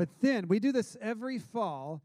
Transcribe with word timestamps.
But 0.00 0.08
then 0.22 0.48
we 0.48 0.60
do 0.60 0.72
this 0.72 0.96
every 1.02 1.38
fall 1.38 2.00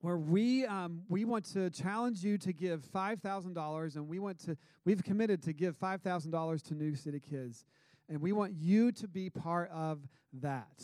where 0.00 0.18
we 0.18 0.66
um, 0.66 1.02
we 1.08 1.24
want 1.24 1.44
to 1.52 1.70
challenge 1.70 2.24
you 2.24 2.36
to 2.36 2.52
give 2.52 2.82
five 2.86 3.20
thousand 3.20 3.54
dollars, 3.54 3.94
and 3.94 4.08
we 4.08 4.18
want 4.18 4.40
to 4.46 4.56
we've 4.84 5.04
committed 5.04 5.40
to 5.44 5.52
give 5.52 5.76
five 5.76 6.02
thousand 6.02 6.32
dollars 6.32 6.62
to 6.62 6.74
New 6.74 6.96
City 6.96 7.20
Kids, 7.20 7.64
and 8.08 8.20
we 8.20 8.32
want 8.32 8.54
you 8.58 8.90
to 8.90 9.06
be 9.06 9.30
part 9.30 9.70
of 9.70 10.00
that. 10.40 10.82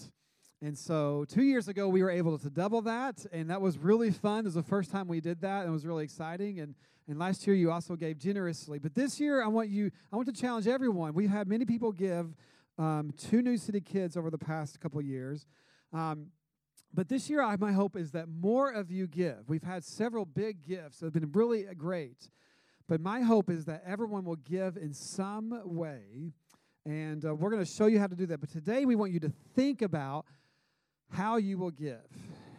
And 0.62 0.78
so 0.78 1.24
two 1.28 1.42
years 1.42 1.66
ago, 1.66 1.88
we 1.88 2.04
were 2.04 2.10
able 2.10 2.38
to 2.38 2.50
double 2.50 2.82
that, 2.82 3.26
and 3.32 3.50
that 3.50 3.60
was 3.60 3.76
really 3.76 4.12
fun. 4.12 4.44
It 4.44 4.44
was 4.44 4.54
the 4.54 4.62
first 4.62 4.92
time 4.92 5.08
we 5.08 5.20
did 5.20 5.40
that, 5.40 5.62
and 5.62 5.70
it 5.70 5.72
was 5.72 5.84
really 5.84 6.04
exciting. 6.04 6.60
And 6.60 6.76
and 7.08 7.18
last 7.18 7.48
year, 7.48 7.56
you 7.56 7.72
also 7.72 7.96
gave 7.96 8.16
generously. 8.16 8.78
But 8.78 8.94
this 8.94 9.18
year, 9.18 9.42
I 9.42 9.48
want 9.48 9.70
you 9.70 9.90
I 10.12 10.14
want 10.14 10.32
to 10.32 10.40
challenge 10.40 10.68
everyone. 10.68 11.14
We've 11.14 11.28
had 11.28 11.48
many 11.48 11.64
people 11.64 11.90
give 11.90 12.32
um, 12.78 13.12
to 13.28 13.42
New 13.42 13.56
City 13.56 13.80
Kids 13.80 14.16
over 14.16 14.30
the 14.30 14.38
past 14.38 14.78
couple 14.78 15.02
years. 15.02 15.46
Um, 15.92 16.28
but 16.94 17.08
this 17.08 17.28
year, 17.28 17.42
I, 17.42 17.56
my 17.56 17.72
hope 17.72 17.96
is 17.96 18.12
that 18.12 18.28
more 18.28 18.70
of 18.70 18.90
you 18.90 19.06
give. 19.06 19.48
We've 19.48 19.62
had 19.62 19.84
several 19.84 20.24
big 20.24 20.62
gifts 20.62 20.98
that 20.98 21.06
have 21.06 21.12
been 21.12 21.32
really 21.32 21.64
great. 21.76 22.30
But 22.86 23.00
my 23.00 23.20
hope 23.20 23.50
is 23.50 23.64
that 23.64 23.82
everyone 23.86 24.24
will 24.24 24.36
give 24.36 24.76
in 24.76 24.92
some 24.92 25.60
way. 25.64 26.32
And 26.86 27.24
uh, 27.24 27.34
we're 27.34 27.50
going 27.50 27.64
to 27.64 27.70
show 27.70 27.86
you 27.86 27.98
how 27.98 28.06
to 28.06 28.14
do 28.14 28.26
that. 28.26 28.40
But 28.40 28.50
today, 28.50 28.84
we 28.84 28.94
want 28.94 29.12
you 29.12 29.20
to 29.20 29.32
think 29.56 29.82
about 29.82 30.26
how 31.10 31.36
you 31.36 31.58
will 31.58 31.70
give. 31.70 32.06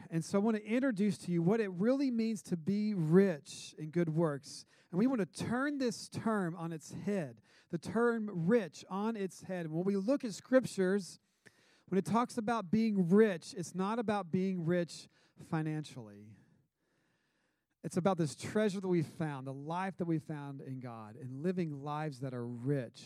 And 0.09 0.23
so 0.23 0.39
I 0.39 0.41
want 0.41 0.57
to 0.57 0.65
introduce 0.65 1.17
to 1.19 1.31
you 1.31 1.41
what 1.41 1.59
it 1.59 1.69
really 1.71 2.11
means 2.11 2.41
to 2.43 2.57
be 2.57 2.93
rich 2.93 3.75
in 3.77 3.89
good 3.89 4.09
works. 4.09 4.65
And 4.91 4.99
we 4.99 5.07
want 5.07 5.21
to 5.21 5.45
turn 5.45 5.77
this 5.77 6.09
term 6.09 6.55
on 6.57 6.71
its 6.73 6.93
head, 7.05 7.37
the 7.71 7.77
term 7.77 8.29
rich 8.33 8.83
on 8.89 9.15
its 9.15 9.43
head. 9.43 9.65
And 9.65 9.73
when 9.73 9.85
we 9.85 9.95
look 9.95 10.23
at 10.23 10.33
scriptures, 10.33 11.19
when 11.87 11.97
it 11.99 12.05
talks 12.05 12.37
about 12.37 12.71
being 12.71 13.09
rich, 13.09 13.53
it's 13.57 13.75
not 13.75 13.99
about 13.99 14.31
being 14.31 14.65
rich 14.65 15.07
financially. 15.49 16.27
It's 17.83 17.97
about 17.97 18.17
this 18.17 18.35
treasure 18.35 18.81
that 18.81 18.87
we 18.87 19.03
found, 19.03 19.45
the 19.45 19.53
life 19.53 19.97
that 19.97 20.07
we 20.07 20.17
found 20.17 20.61
in 20.61 20.79
God, 20.79 21.15
and 21.21 21.43
living 21.43 21.83
lives 21.83 22.19
that 22.21 22.33
are 22.33 22.45
rich 22.45 23.03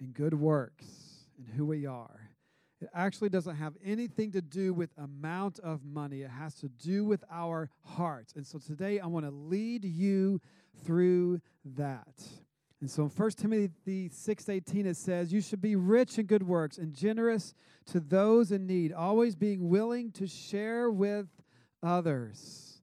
in 0.00 0.12
good 0.12 0.34
works 0.34 0.86
and 1.36 1.48
who 1.48 1.66
we 1.66 1.86
are. 1.86 2.30
It 2.80 2.88
actually 2.94 3.30
doesn't 3.30 3.56
have 3.56 3.74
anything 3.84 4.30
to 4.32 4.42
do 4.42 4.72
with 4.74 4.90
amount 4.98 5.58
of 5.58 5.84
money. 5.84 6.22
It 6.22 6.30
has 6.30 6.54
to 6.56 6.68
do 6.68 7.04
with 7.04 7.24
our 7.30 7.70
hearts. 7.82 8.34
And 8.36 8.46
so 8.46 8.58
today 8.58 9.00
I 9.00 9.06
want 9.06 9.24
to 9.24 9.30
lead 9.32 9.84
you 9.84 10.40
through 10.84 11.40
that. 11.76 12.22
And 12.84 12.90
so 12.90 13.04
in 13.04 13.08
1 13.08 13.38
Timothy 13.38 14.10
6:18 14.10 14.84
it 14.84 14.98
says, 14.98 15.32
"You 15.32 15.40
should 15.40 15.62
be 15.62 15.74
rich 15.74 16.18
in 16.18 16.26
good 16.26 16.42
works 16.42 16.76
and 16.76 16.92
generous 16.92 17.54
to 17.86 17.98
those 17.98 18.52
in 18.52 18.66
need, 18.66 18.92
always 18.92 19.34
being 19.34 19.70
willing 19.70 20.12
to 20.12 20.26
share 20.26 20.90
with 20.90 21.26
others." 21.82 22.82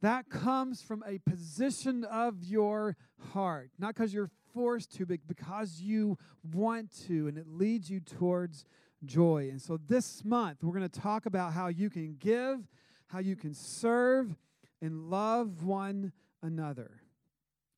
That 0.00 0.30
comes 0.30 0.80
from 0.80 1.04
a 1.06 1.18
position 1.18 2.02
of 2.04 2.42
your 2.42 2.96
heart, 3.18 3.72
not 3.78 3.94
because 3.94 4.14
you're 4.14 4.30
forced 4.54 4.90
to, 4.92 5.04
but 5.04 5.20
because 5.26 5.82
you 5.82 6.16
want 6.42 6.90
to, 7.08 7.26
and 7.28 7.36
it 7.36 7.46
leads 7.46 7.90
you 7.90 8.00
towards 8.00 8.64
joy. 9.04 9.50
And 9.50 9.60
so 9.60 9.76
this 9.76 10.24
month, 10.24 10.64
we're 10.64 10.72
going 10.72 10.88
to 10.88 11.00
talk 11.00 11.26
about 11.26 11.52
how 11.52 11.66
you 11.66 11.90
can 11.90 12.14
give, 12.14 12.66
how 13.08 13.18
you 13.18 13.36
can 13.36 13.52
serve, 13.52 14.38
and 14.80 15.10
love 15.10 15.62
one 15.62 16.14
another. 16.40 17.02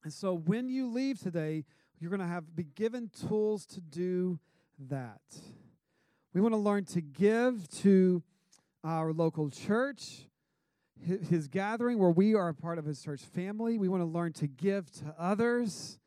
And 0.03 0.13
so 0.13 0.35
when 0.35 0.69
you 0.69 0.89
leave 0.89 1.21
today, 1.21 1.65
you're 1.99 2.11
going 2.11 2.21
to 2.21 2.27
have 2.27 2.57
be 2.57 2.65
given 2.65 3.11
tools 3.29 3.67
to 3.67 3.81
do 3.81 4.39
that. 4.89 5.21
We 6.33 6.41
want 6.41 6.55
to 6.55 6.59
learn 6.59 6.85
to 6.87 7.01
give 7.01 7.69
to 7.81 8.23
our 8.83 9.13
local 9.13 9.51
church, 9.51 10.27
his 11.29 11.49
gathering 11.49 11.99
where 11.99 12.11
we 12.11 12.35
are 12.35 12.49
a 12.49 12.55
part 12.55 12.79
of 12.79 12.85
his 12.85 13.03
church 13.03 13.21
family. 13.21 13.79
We 13.79 13.89
want 13.89 14.03
to 14.03 14.07
learn 14.07 14.33
to 14.35 14.47
give 14.47 14.91
to 14.93 15.15
others. 15.19 15.99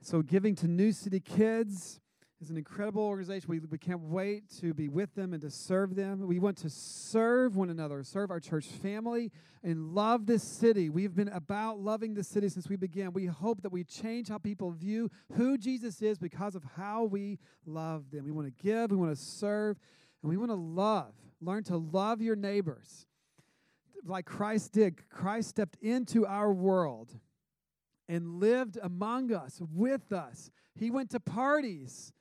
So 0.00 0.22
giving 0.22 0.54
to 0.56 0.68
New 0.68 0.92
City 0.92 1.18
Kids, 1.18 2.00
is 2.40 2.50
an 2.50 2.56
incredible 2.56 3.02
organization. 3.02 3.48
We, 3.48 3.58
we 3.58 3.78
can't 3.78 4.00
wait 4.00 4.44
to 4.60 4.72
be 4.72 4.88
with 4.88 5.14
them 5.14 5.32
and 5.32 5.42
to 5.42 5.50
serve 5.50 5.96
them. 5.96 6.26
We 6.26 6.38
want 6.38 6.56
to 6.58 6.70
serve 6.70 7.56
one 7.56 7.68
another, 7.68 8.04
serve 8.04 8.30
our 8.30 8.38
church 8.38 8.66
family, 8.66 9.32
and 9.64 9.94
love 9.94 10.26
this 10.26 10.42
city. 10.42 10.88
We've 10.88 11.14
been 11.14 11.28
about 11.28 11.80
loving 11.80 12.14
this 12.14 12.28
city 12.28 12.48
since 12.48 12.68
we 12.68 12.76
began. 12.76 13.12
We 13.12 13.26
hope 13.26 13.62
that 13.62 13.72
we 13.72 13.82
change 13.82 14.28
how 14.28 14.38
people 14.38 14.70
view 14.70 15.10
who 15.34 15.58
Jesus 15.58 16.00
is 16.00 16.18
because 16.18 16.54
of 16.54 16.62
how 16.76 17.04
we 17.04 17.38
love 17.66 18.10
them. 18.10 18.24
We 18.24 18.30
want 18.30 18.46
to 18.46 18.62
give, 18.62 18.90
we 18.92 18.96
want 18.96 19.16
to 19.16 19.22
serve, 19.22 19.78
and 20.22 20.30
we 20.30 20.36
want 20.36 20.50
to 20.50 20.56
love. 20.56 21.12
Learn 21.40 21.64
to 21.64 21.76
love 21.76 22.20
your 22.20 22.36
neighbors 22.36 23.06
like 24.04 24.26
Christ 24.26 24.72
did. 24.72 25.08
Christ 25.10 25.48
stepped 25.50 25.76
into 25.82 26.24
our 26.24 26.52
world 26.52 27.18
and 28.08 28.40
lived 28.40 28.78
among 28.80 29.32
us, 29.32 29.60
with 29.74 30.12
us. 30.12 30.50
He 30.74 30.90
went 30.90 31.10
to 31.10 31.20
parties 31.20 32.12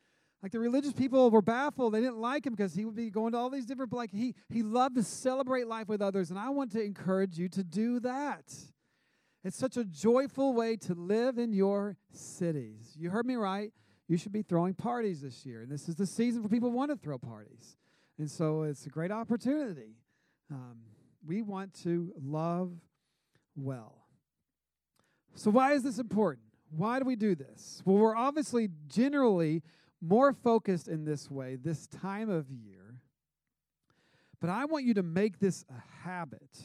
like 0.44 0.52
the 0.52 0.60
religious 0.60 0.94
people 0.94 1.30
were 1.32 1.42
baffled. 1.42 1.94
They 1.94 2.00
didn't 2.00 2.20
like 2.20 2.46
him 2.46 2.54
because 2.54 2.74
he 2.74 2.86
would 2.86 2.96
be 2.96 3.10
going 3.10 3.32
to 3.32 3.38
all 3.38 3.50
these 3.50 3.66
different 3.66 3.92
like 3.94 4.12
he 4.12 4.36
he 4.50 4.64
loved 4.64 4.96
to 4.96 5.04
celebrate 5.04 5.68
life 5.68 5.88
with 5.88 6.02
others 6.02 6.30
and 6.30 6.40
I 6.40 6.50
want 6.50 6.72
to 6.74 6.84
encourage 6.84 7.38
you 7.38 7.50
to 7.50 7.64
do 7.64 8.00
that. 8.02 8.54
It's 9.44 9.58
such 9.58 9.78
a 9.78 9.86
joyful 9.86 10.54
way 10.54 10.76
to 10.78 10.94
live 10.94 11.38
in 11.38 11.54
your 11.54 11.96
cities. 12.12 12.96
You 12.98 13.10
heard 13.10 13.26
me 13.26 13.36
right. 13.36 13.72
You 14.08 14.18
should 14.18 14.32
be 14.32 14.42
throwing 14.42 14.74
parties 14.74 15.22
this 15.22 15.46
year. 15.46 15.62
And 15.62 15.72
this 15.72 15.88
is 15.88 15.96
the 15.96 16.06
season 16.06 16.44
for 16.44 16.50
people 16.50 16.70
who 16.70 16.76
want 16.76 16.92
to 16.92 16.98
throw 16.98 17.18
parties. 17.18 17.78
And 18.18 18.30
so 18.30 18.64
it's 18.64 18.86
a 18.86 18.90
great 18.90 19.12
opportunity. 19.12 19.96
Um, 20.52 20.78
we 21.26 21.42
want 21.42 21.74
to 21.84 22.14
love 22.22 22.72
well. 23.56 24.08
So, 25.36 25.52
why 25.52 25.74
is 25.74 25.84
this 25.84 26.00
important? 26.00 26.46
Why 26.70 27.00
do 27.00 27.06
we 27.06 27.16
do 27.16 27.36
this? 27.36 27.82
Well, 27.86 27.98
we're 27.98 28.16
obviously 28.16 28.70
generally 28.88 29.62
more 30.02 30.34
focused 30.34 30.88
in 30.88 31.06
this 31.06 31.30
way 31.30 31.56
this 31.56 31.88
time 31.88 32.30
of 32.30 32.50
year. 32.50 32.96
But 34.40 34.50
I 34.50 34.66
want 34.66 34.86
you 34.86 34.94
to 34.96 35.04
make 35.04 35.40
this 35.40 35.66
a 35.70 36.08
habit 36.08 36.58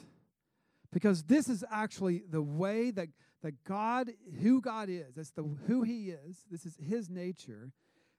because 0.93 1.23
this 1.23 1.49
is 1.49 1.65
actually 1.71 2.23
the 2.29 2.43
way 2.43 2.91
that, 2.91 3.09
that 3.43 3.65
God, 3.65 4.11
who 4.43 4.61
God 4.61 4.89
is, 4.91 5.15
that's 5.17 5.31
the 5.31 5.45
who 5.67 5.83
He 5.83 6.11
is, 6.11 6.45
this 6.51 6.67
is 6.67 6.77
His 6.77 7.09
nature. 7.09 7.73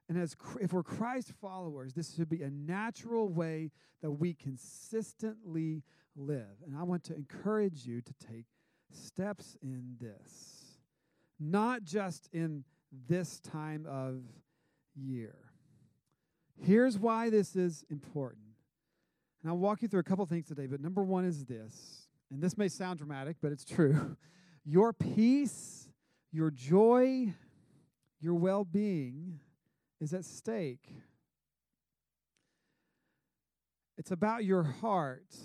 And 0.10 0.18
as 0.18 0.36
if 0.60 0.74
we're 0.74 0.84
Christ 0.84 1.32
followers, 1.40 1.94
this 1.94 2.16
should 2.16 2.30
be 2.30 2.42
a 2.42 2.50
natural 2.50 3.30
way 3.30 3.72
that 4.02 4.12
we 4.12 4.34
consistently 4.34 5.84
live. 6.16 6.62
And 6.66 6.76
I 6.78 6.84
want 6.84 7.04
to 7.06 7.16
encourage 7.16 7.86
you 7.86 8.02
to 8.02 8.14
take 8.28 8.46
steps 8.92 9.56
in 9.62 9.96
this, 10.02 10.80
not 11.40 11.84
just 11.84 12.28
in 12.34 12.64
this 13.08 13.40
time 13.40 13.86
of 13.88 14.24
year. 14.96 15.36
Here's 16.62 16.98
why 16.98 17.30
this 17.30 17.56
is 17.56 17.84
important. 17.90 18.44
And 19.42 19.52
I'll 19.52 19.58
walk 19.58 19.82
you 19.82 19.88
through 19.88 20.00
a 20.00 20.04
couple 20.04 20.26
things 20.26 20.48
today, 20.48 20.68
but 20.68 20.80
number 20.80 21.04
one 21.04 21.26
is 21.26 21.46
this, 21.46 22.08
and 22.32 22.42
this 22.42 22.58
may 22.58 22.70
sound 22.70 23.00
dramatic, 23.00 23.38
but 23.42 23.52
it's 23.52 23.66
true. 23.76 24.16
Your 24.66 24.94
peace, 24.94 25.90
your 26.32 26.50
joy, 26.50 27.34
your 28.20 28.36
well 28.36 28.64
being 28.64 29.40
is 30.00 30.14
at 30.14 30.24
stake. 30.24 30.88
It's 33.98 34.12
about 34.12 34.46
your 34.46 34.64
heart. 34.64 35.36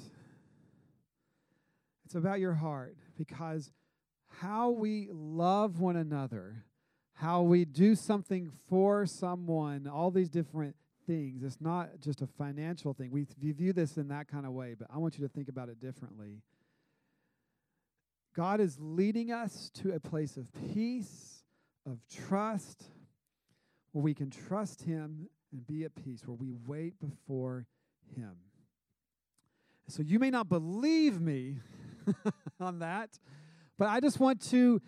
It's 2.05 2.15
about 2.15 2.41
your 2.41 2.55
heart 2.55 2.97
because 3.17 3.71
how 4.41 4.71
we 4.71 5.09
love 5.13 5.81
one 5.81 5.97
another 5.97 6.65
how 7.21 7.43
we 7.43 7.65
do 7.65 7.97
something 7.97 8.53
for 8.69 9.05
someone, 9.05 9.89
all 9.89 10.11
these 10.11 10.29
different 10.29 10.77
things. 11.05 11.43
It's 11.43 11.61
not 11.61 12.01
just 12.01 12.23
a 12.23 12.29
financial 12.29 12.95
thing. 12.95 13.11
We, 13.11 13.27
view 13.53 13.73
this 13.73 13.97
in 13.97 14.09
that 14.09 14.29
kind 14.29 14.47
of 14.47 14.53
way, 14.53 14.77
but 14.79 14.87
I 14.95 14.99
want 14.99 15.19
you 15.19 15.27
to 15.27 15.33
think 15.33 15.49
about 15.49 15.69
it 15.69 15.81
differently. 15.81 16.43
God 18.37 18.61
is 18.61 18.77
leading 18.81 19.33
us 19.33 19.69
to 19.83 19.95
a 19.95 20.01
place 20.01 20.37
of 20.37 20.47
peace, 20.73 21.43
of 21.85 21.99
trust, 22.09 22.85
where 23.91 24.03
we 24.03 24.15
can 24.15 24.31
trust 24.31 24.83
Him 24.83 25.29
and 25.51 25.67
be 25.67 25.85
at 25.85 25.97
peace, 25.97 26.23
where 26.25 26.37
we 26.37 26.53
wait 26.69 27.01
before 27.01 27.67
Him. 28.15 28.37
So 29.89 30.05
you 30.05 30.21
may 30.21 30.31
not 30.31 30.49
believe 30.49 31.21
me 31.21 31.57
on 32.61 32.79
that, 32.79 33.19
but 33.77 33.89
I 33.89 33.99
just 33.99 34.21
want 34.21 34.41
to 34.51 34.81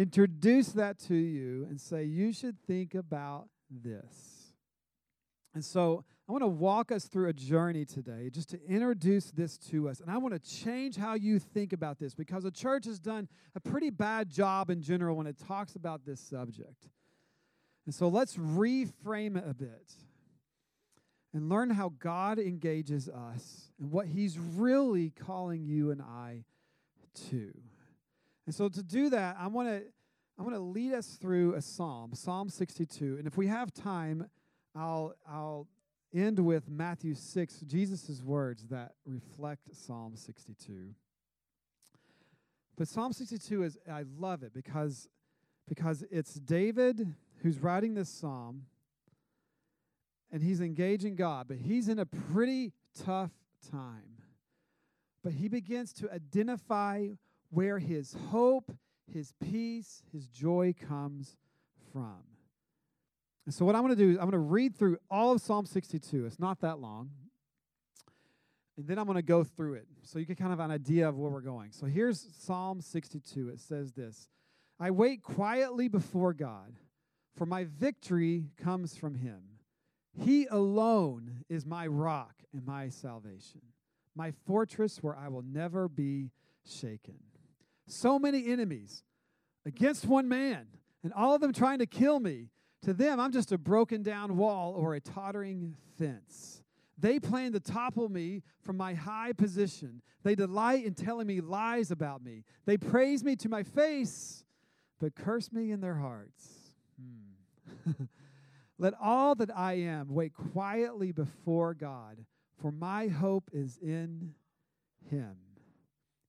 introduce 0.00 0.68
that 0.68 0.98
to 0.98 1.14
you 1.14 1.66
and 1.68 1.80
say, 1.80 2.04
you 2.04 2.32
should 2.32 2.58
think 2.66 2.94
about 2.94 3.48
this. 3.70 4.54
And 5.54 5.64
so 5.64 6.04
I 6.28 6.32
want 6.32 6.42
to 6.42 6.48
walk 6.48 6.92
us 6.92 7.06
through 7.06 7.28
a 7.28 7.32
journey 7.32 7.84
today 7.84 8.30
just 8.30 8.50
to 8.50 8.64
introduce 8.66 9.32
this 9.32 9.58
to 9.70 9.88
us. 9.88 10.00
And 10.00 10.10
I 10.10 10.16
want 10.16 10.32
to 10.32 10.40
change 10.40 10.96
how 10.96 11.14
you 11.14 11.38
think 11.38 11.72
about 11.72 11.98
this 11.98 12.14
because 12.14 12.44
the 12.44 12.52
church 12.52 12.86
has 12.86 13.00
done 13.00 13.28
a 13.54 13.60
pretty 13.60 13.90
bad 13.90 14.30
job 14.30 14.70
in 14.70 14.80
general 14.80 15.16
when 15.16 15.26
it 15.26 15.36
talks 15.38 15.74
about 15.74 16.06
this 16.06 16.20
subject. 16.20 16.88
And 17.84 17.94
so 17.94 18.08
let's 18.08 18.36
reframe 18.36 19.36
it 19.36 19.44
a 19.46 19.54
bit. 19.54 19.92
and 21.32 21.48
learn 21.48 21.70
how 21.70 21.92
God 21.98 22.38
engages 22.38 23.08
us 23.08 23.70
and 23.78 23.90
what 23.90 24.06
He's 24.06 24.38
really 24.38 25.10
calling 25.10 25.64
you 25.64 25.90
and 25.90 26.02
I 26.02 26.44
to. 27.30 27.52
And 28.46 28.54
so 28.54 28.68
to 28.68 28.82
do 28.82 29.10
that, 29.10 29.36
I 29.38 29.46
want 29.46 29.68
to 29.68 29.82
I 30.38 30.42
want 30.42 30.54
to 30.54 30.60
lead 30.60 30.94
us 30.94 31.18
through 31.20 31.54
a 31.54 31.60
psalm, 31.60 32.14
Psalm 32.14 32.48
62. 32.48 33.16
And 33.18 33.26
if 33.26 33.36
we 33.36 33.46
have 33.48 33.72
time, 33.72 34.30
I'll 34.74 35.14
I'll 35.28 35.68
end 36.14 36.38
with 36.38 36.68
Matthew 36.68 37.14
6, 37.14 37.60
Jesus' 37.66 38.22
words 38.22 38.66
that 38.68 38.92
reflect 39.04 39.74
Psalm 39.74 40.16
62. 40.16 40.94
But 42.76 42.88
Psalm 42.88 43.12
62 43.12 43.62
is 43.62 43.78
I 43.90 44.04
love 44.18 44.42
it 44.42 44.52
because 44.54 45.08
because 45.68 46.02
it's 46.10 46.34
David 46.34 47.14
who's 47.42 47.58
writing 47.58 47.94
this 47.94 48.08
psalm 48.08 48.62
and 50.32 50.42
he's 50.42 50.60
engaging 50.60 51.16
God, 51.16 51.46
but 51.48 51.58
he's 51.58 51.88
in 51.88 51.98
a 51.98 52.06
pretty 52.06 52.72
tough 53.04 53.32
time. 53.70 54.22
But 55.22 55.34
he 55.34 55.48
begins 55.48 55.92
to 55.94 56.10
identify 56.12 57.08
where 57.50 57.78
his 57.78 58.16
hope, 58.30 58.72
his 59.12 59.32
peace, 59.40 60.02
his 60.12 60.28
joy 60.28 60.74
comes 60.88 61.36
from. 61.92 62.22
And 63.46 63.54
so, 63.54 63.64
what 63.64 63.74
I'm 63.74 63.82
going 63.82 63.96
to 63.96 64.02
do 64.02 64.10
is 64.10 64.16
I'm 64.16 64.30
going 64.30 64.32
to 64.32 64.38
read 64.38 64.76
through 64.76 64.98
all 65.10 65.32
of 65.32 65.40
Psalm 65.40 65.66
62. 65.66 66.26
It's 66.26 66.38
not 66.38 66.60
that 66.60 66.78
long. 66.78 67.10
And 68.76 68.86
then 68.86 68.98
I'm 68.98 69.06
going 69.06 69.16
to 69.16 69.22
go 69.22 69.44
through 69.44 69.74
it 69.74 69.86
so 70.02 70.18
you 70.18 70.26
can 70.26 70.36
kind 70.36 70.52
of 70.52 70.60
an 70.60 70.70
idea 70.70 71.08
of 71.08 71.18
where 71.18 71.30
we're 71.30 71.40
going. 71.40 71.72
So, 71.72 71.86
here's 71.86 72.28
Psalm 72.38 72.80
62. 72.80 73.48
It 73.48 73.60
says 73.60 73.92
this 73.92 74.28
I 74.78 74.90
wait 74.90 75.22
quietly 75.22 75.88
before 75.88 76.32
God, 76.32 76.74
for 77.36 77.46
my 77.46 77.64
victory 77.64 78.44
comes 78.56 78.96
from 78.96 79.16
him. 79.16 79.40
He 80.12 80.46
alone 80.46 81.44
is 81.48 81.64
my 81.64 81.86
rock 81.86 82.34
and 82.52 82.64
my 82.66 82.88
salvation, 82.88 83.60
my 84.14 84.32
fortress 84.46 85.02
where 85.02 85.16
I 85.16 85.28
will 85.28 85.42
never 85.42 85.88
be 85.88 86.30
shaken. 86.64 87.18
So 87.90 88.18
many 88.18 88.46
enemies 88.46 89.04
against 89.66 90.06
one 90.06 90.28
man, 90.28 90.66
and 91.02 91.12
all 91.12 91.34
of 91.34 91.40
them 91.40 91.52
trying 91.52 91.80
to 91.80 91.86
kill 91.86 92.20
me. 92.20 92.48
To 92.82 92.94
them, 92.94 93.20
I'm 93.20 93.32
just 93.32 93.52
a 93.52 93.58
broken 93.58 94.02
down 94.02 94.36
wall 94.36 94.72
or 94.74 94.94
a 94.94 95.00
tottering 95.00 95.76
fence. 95.98 96.62
They 96.98 97.18
plan 97.18 97.52
to 97.52 97.60
topple 97.60 98.08
me 98.08 98.42
from 98.62 98.76
my 98.76 98.94
high 98.94 99.32
position. 99.32 100.02
They 100.22 100.34
delight 100.34 100.84
in 100.84 100.94
telling 100.94 101.26
me 101.26 101.40
lies 101.40 101.90
about 101.90 102.22
me. 102.22 102.44
They 102.66 102.76
praise 102.76 103.24
me 103.24 103.36
to 103.36 103.48
my 103.48 103.62
face, 103.62 104.44
but 104.98 105.14
curse 105.14 105.52
me 105.52 105.72
in 105.72 105.80
their 105.80 105.96
hearts. 105.96 106.48
Hmm. 107.00 107.90
Let 108.78 108.94
all 109.00 109.34
that 109.34 109.54
I 109.54 109.74
am 109.74 110.08
wait 110.08 110.32
quietly 110.32 111.12
before 111.12 111.74
God, 111.74 112.24
for 112.60 112.70
my 112.70 113.08
hope 113.08 113.50
is 113.52 113.78
in 113.82 114.34
Him. 115.10 115.36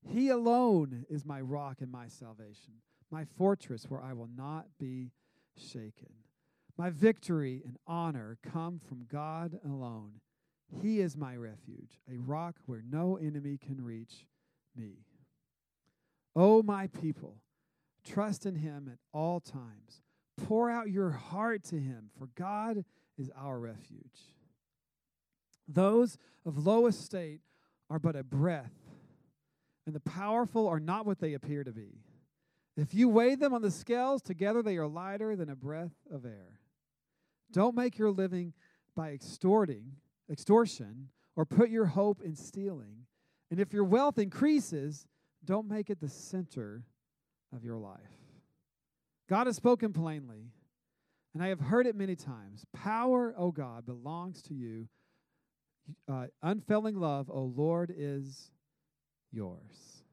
He 0.07 0.29
alone 0.29 1.05
is 1.09 1.25
my 1.25 1.41
rock 1.41 1.77
and 1.81 1.91
my 1.91 2.07
salvation, 2.07 2.73
my 3.11 3.25
fortress 3.25 3.85
where 3.87 4.01
I 4.01 4.13
will 4.13 4.29
not 4.35 4.65
be 4.79 5.11
shaken. 5.55 6.13
My 6.77 6.89
victory 6.89 7.61
and 7.65 7.77
honor 7.85 8.37
come 8.41 8.79
from 8.79 9.05
God 9.11 9.59
alone. 9.63 10.13
He 10.81 11.01
is 11.01 11.17
my 11.17 11.35
refuge, 11.35 11.99
a 12.11 12.17
rock 12.17 12.55
where 12.65 12.81
no 12.89 13.17
enemy 13.17 13.57
can 13.57 13.83
reach 13.83 14.25
me. 14.75 15.05
O 16.35 16.59
oh, 16.59 16.63
my 16.63 16.87
people, 16.87 17.37
trust 18.05 18.45
in 18.45 18.55
Him 18.55 18.89
at 18.91 18.97
all 19.13 19.41
times 19.41 20.01
Pour 20.45 20.69
out 20.69 20.89
your 20.89 21.11
heart 21.11 21.63
to 21.65 21.79
him, 21.79 22.09
for 22.17 22.29
God 22.35 22.83
is 23.17 23.31
our 23.37 23.59
refuge. 23.59 24.35
Those 25.67 26.17
of 26.45 26.65
low 26.65 26.87
estate 26.87 27.41
are 27.89 27.99
but 27.99 28.15
a 28.15 28.23
breath, 28.23 28.73
and 29.85 29.95
the 29.95 29.99
powerful 29.99 30.67
are 30.67 30.79
not 30.79 31.05
what 31.05 31.19
they 31.19 31.33
appear 31.33 31.63
to 31.63 31.71
be. 31.71 31.99
If 32.77 32.93
you 32.93 33.09
weigh 33.09 33.35
them 33.35 33.53
on 33.53 33.61
the 33.61 33.71
scales, 33.71 34.21
together 34.21 34.61
they 34.61 34.77
are 34.77 34.87
lighter 34.87 35.35
than 35.35 35.49
a 35.49 35.55
breath 35.55 35.93
of 36.11 36.25
air. 36.25 36.59
Don't 37.51 37.75
make 37.75 37.97
your 37.97 38.11
living 38.11 38.53
by 38.95 39.11
extorting, 39.11 39.93
extortion, 40.29 41.09
or 41.35 41.45
put 41.45 41.69
your 41.69 41.85
hope 41.85 42.21
in 42.21 42.35
stealing. 42.35 43.05
And 43.49 43.59
if 43.59 43.73
your 43.73 43.83
wealth 43.83 44.17
increases, 44.17 45.07
don't 45.43 45.67
make 45.67 45.89
it 45.89 45.99
the 45.99 46.07
center 46.09 46.85
of 47.53 47.63
your 47.63 47.77
life. 47.77 47.99
God 49.27 49.47
has 49.47 49.55
spoken 49.55 49.91
plainly, 49.91 50.51
and 51.33 51.43
I 51.43 51.47
have 51.47 51.59
heard 51.59 51.87
it 51.87 51.95
many 51.95 52.15
times. 52.15 52.65
Power, 52.73 53.33
O 53.37 53.51
God, 53.51 53.85
belongs 53.85 54.41
to 54.43 54.53
you. 54.53 54.87
Uh, 56.07 56.27
unfailing 56.41 56.95
love, 56.95 57.29
O 57.29 57.43
Lord, 57.43 57.93
is 57.95 58.51
yours. 59.31 60.03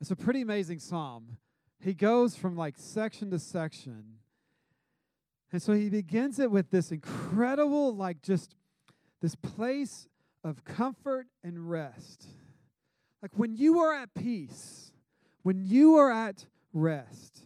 It's 0.00 0.10
a 0.10 0.16
pretty 0.16 0.40
amazing 0.40 0.78
psalm. 0.78 1.36
He 1.78 1.94
goes 1.94 2.36
from 2.36 2.56
like 2.56 2.74
section 2.78 3.30
to 3.30 3.38
section. 3.38 4.16
And 5.52 5.60
so 5.60 5.72
he 5.72 5.90
begins 5.90 6.38
it 6.38 6.50
with 6.50 6.70
this 6.70 6.90
incredible, 6.90 7.94
like 7.94 8.22
just 8.22 8.54
this 9.20 9.34
place 9.34 10.08
of 10.42 10.64
comfort 10.64 11.26
and 11.44 11.70
rest. 11.70 12.26
Like 13.20 13.32
when 13.34 13.54
you 13.54 13.80
are 13.80 13.92
at 13.92 14.14
peace, 14.14 14.92
when 15.42 15.66
you 15.66 15.96
are 15.96 16.10
at 16.10 16.46
rest, 16.72 17.40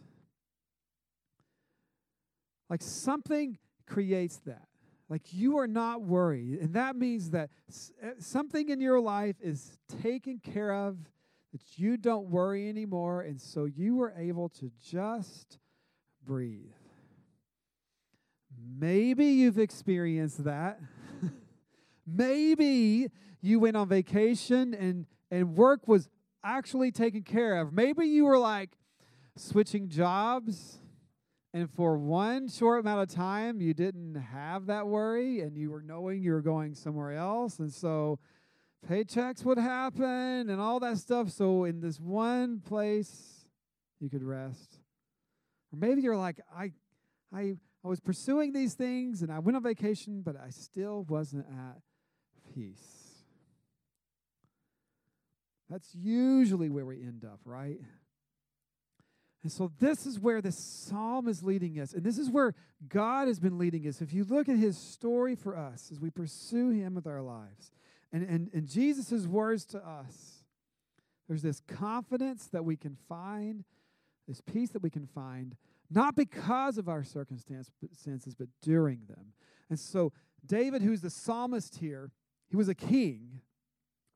like 2.69 2.81
something 2.81 3.57
creates 3.85 4.37
that. 4.45 4.67
Like 5.09 5.33
you 5.33 5.57
are 5.59 5.67
not 5.67 6.01
worried. 6.01 6.59
And 6.59 6.73
that 6.73 6.95
means 6.95 7.31
that 7.31 7.49
eh, 8.01 8.11
something 8.19 8.69
in 8.69 8.81
your 8.81 8.99
life 8.99 9.35
is 9.39 9.77
taken 10.01 10.39
care 10.39 10.73
of, 10.73 10.97
that 11.51 11.61
you 11.77 11.97
don't 11.97 12.27
worry 12.27 12.67
anymore. 12.69 13.21
And 13.21 13.39
so 13.39 13.65
you 13.65 14.01
are 14.01 14.13
able 14.17 14.49
to 14.49 14.71
just 14.83 15.59
breathe. 16.25 16.73
Maybe 18.77 19.25
you've 19.27 19.59
experienced 19.59 20.43
that. 20.45 20.79
Maybe 22.07 23.09
you 23.41 23.59
went 23.59 23.77
on 23.77 23.87
vacation 23.87 24.73
and, 24.73 25.05
and 25.29 25.55
work 25.55 25.87
was 25.87 26.09
actually 26.43 26.91
taken 26.91 27.21
care 27.21 27.59
of. 27.59 27.73
Maybe 27.73 28.07
you 28.07 28.25
were 28.25 28.39
like 28.39 28.71
switching 29.35 29.89
jobs, 29.89 30.79
and 31.55 31.71
for 31.71 31.97
one 31.97 32.49
short 32.49 32.81
amount 32.81 33.09
of 33.09 33.15
time, 33.15 33.61
you 33.61 33.73
didn't 33.73 34.15
have 34.15 34.65
that 34.65 34.87
worry, 34.87 35.39
and 35.39 35.55
you 35.55 35.71
were 35.71 35.81
knowing 35.81 36.21
you 36.21 36.33
were 36.33 36.41
going 36.41 36.75
somewhere 36.75 37.13
else. 37.13 37.59
And 37.59 37.71
so 37.71 38.19
paychecks 38.85 39.45
would 39.45 39.57
happen 39.57 40.49
and 40.49 40.59
all 40.59 40.81
that 40.81 40.97
stuff. 40.97 41.31
So, 41.31 41.63
in 41.63 41.79
this 41.79 41.97
one 41.97 42.59
place, 42.59 43.45
you 44.01 44.09
could 44.09 44.21
rest. 44.21 44.81
Or 45.71 45.79
maybe 45.79 46.01
you're 46.01 46.17
like, 46.17 46.41
I, 46.53 46.73
I, 47.33 47.55
I 47.85 47.87
was 47.87 48.01
pursuing 48.01 48.51
these 48.51 48.73
things 48.73 49.21
and 49.21 49.31
I 49.31 49.39
went 49.39 49.55
on 49.55 49.63
vacation, 49.63 50.23
but 50.25 50.35
I 50.35 50.49
still 50.49 51.05
wasn't 51.07 51.45
at 51.47 51.77
peace. 52.53 53.23
That's 55.69 55.95
usually 55.95 56.69
where 56.69 56.85
we 56.85 57.01
end 57.01 57.23
up, 57.23 57.39
right? 57.45 57.79
And 59.45 59.51
so 59.51 59.71
this 59.79 60.07
is 60.07 60.19
where 60.19 60.41
the 60.41 60.51
psalm 60.51 61.27
is 61.27 61.43
leading 61.43 61.79
us. 61.79 61.93
And 61.93 62.03
this 62.03 62.17
is 62.17 62.31
where 62.31 62.55
God 62.89 63.27
has 63.27 63.39
been 63.39 63.59
leading 63.59 63.87
us. 63.87 64.01
If 64.01 64.11
you 64.11 64.23
look 64.23 64.49
at 64.49 64.57
his 64.57 64.75
story 64.75 65.35
for 65.35 65.55
us 65.55 65.91
as 65.91 65.99
we 65.99 66.09
pursue 66.09 66.71
him 66.71 66.95
with 66.95 67.05
our 67.05 67.21
lives, 67.21 67.69
and, 68.11 68.23
and, 68.23 68.49
and 68.55 68.67
Jesus' 68.67 69.27
words 69.27 69.63
to 69.65 69.87
us, 69.87 70.45
there's 71.27 71.43
this 71.43 71.61
confidence 71.67 72.47
that 72.47 72.65
we 72.65 72.75
can 72.75 72.97
find, 73.07 73.65
this 74.27 74.41
peace 74.41 74.71
that 74.71 74.81
we 74.81 74.89
can 74.89 75.05
find, 75.05 75.55
not 75.91 76.15
because 76.15 76.79
of 76.79 76.89
our 76.89 77.03
circumstances, 77.03 78.33
but 78.35 78.47
during 78.63 79.01
them. 79.07 79.33
And 79.69 79.79
so 79.79 80.11
David, 80.43 80.81
who's 80.81 81.01
the 81.01 81.11
psalmist 81.11 81.77
here, 81.77 82.09
he 82.49 82.55
was 82.55 82.67
a 82.67 82.73
king 82.73 83.41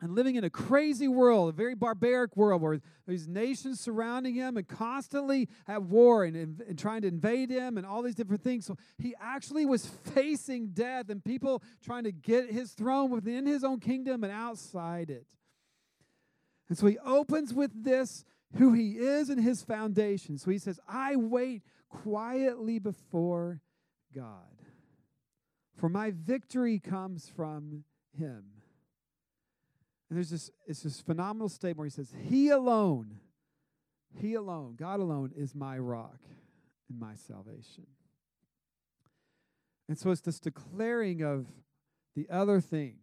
and 0.01 0.15
living 0.15 0.36
in 0.36 0.44
a 0.44 0.50
crazy 0.50 1.08
world, 1.08 1.50
a 1.50 1.51
very 1.51 1.75
barbaric 1.75 2.38
world 2.38 2.62
where 2.62 2.79
these 3.06 3.27
nations 3.27 3.79
surrounding 3.79 4.34
him 4.34 4.56
and 4.56 4.68
constantly 4.68 5.50
at 5.68 5.84
war 5.84 6.24
and, 6.24 6.36
and, 6.36 6.79
trying 6.79 7.01
to 7.01 7.08
invade 7.08 7.50
him 7.50 7.77
and 7.77 7.86
all 7.86 8.01
these 8.01 8.15
different 8.15 8.44
things. 8.44 8.65
So 8.65 8.77
he 8.98 9.13
actually 9.20 9.65
was 9.65 9.86
facing 9.86 10.68
death 10.68 11.10
and 11.10 11.24
people 11.24 11.62
trying 11.84 12.06
to 12.06 12.12
get 12.12 12.50
his 12.50 12.72
throne 12.72 13.12
within 13.12 13.46
his 13.46 13.63
own 13.63 13.79
kingdom 13.79 14.24
and 14.24 14.32
outside 14.32 15.10
it. 15.10 15.27
And 16.70 16.77
so 16.77 16.88
he 16.88 16.98
opens 17.00 17.53
with 17.53 17.72
this 17.84 18.24
who 18.58 18.74
he 18.74 18.91
is 18.91 19.29
and 19.29 19.44
his 19.44 19.63
foundation. 19.63 20.38
So 20.38 20.50
he 20.50 20.60
says, 20.60 20.79
I 20.88 21.15
wait 21.18 21.63
quietly 21.89 22.79
before 22.79 23.62
God, 24.15 24.63
for 25.75 25.89
my 25.89 26.12
victory 26.12 26.79
comes 26.79 27.29
from 27.36 27.84
him. 28.18 28.59
And 30.10 30.18
there's 30.18 30.32
this, 30.32 30.50
it's 30.66 30.82
this 30.82 31.01
phenomenal 31.01 31.50
statement 31.50 31.78
where 31.78 31.86
he 31.86 31.92
says, 31.92 32.13
He 32.28 32.50
alone, 32.50 33.20
He 34.20 34.34
alone, 34.34 34.75
God 34.75 35.00
alone 35.00 35.32
is 35.36 35.54
my 35.54 35.78
rock 35.78 36.20
and 36.89 37.00
my 37.00 37.16
salvation. 37.16 37.86
And 39.88 39.98
so 39.98 40.12
it's 40.12 40.22
this 40.22 40.39
declaring 40.39 41.22
of 41.24 41.48
the 42.16 42.28
other 42.30 42.60
things 42.62 43.00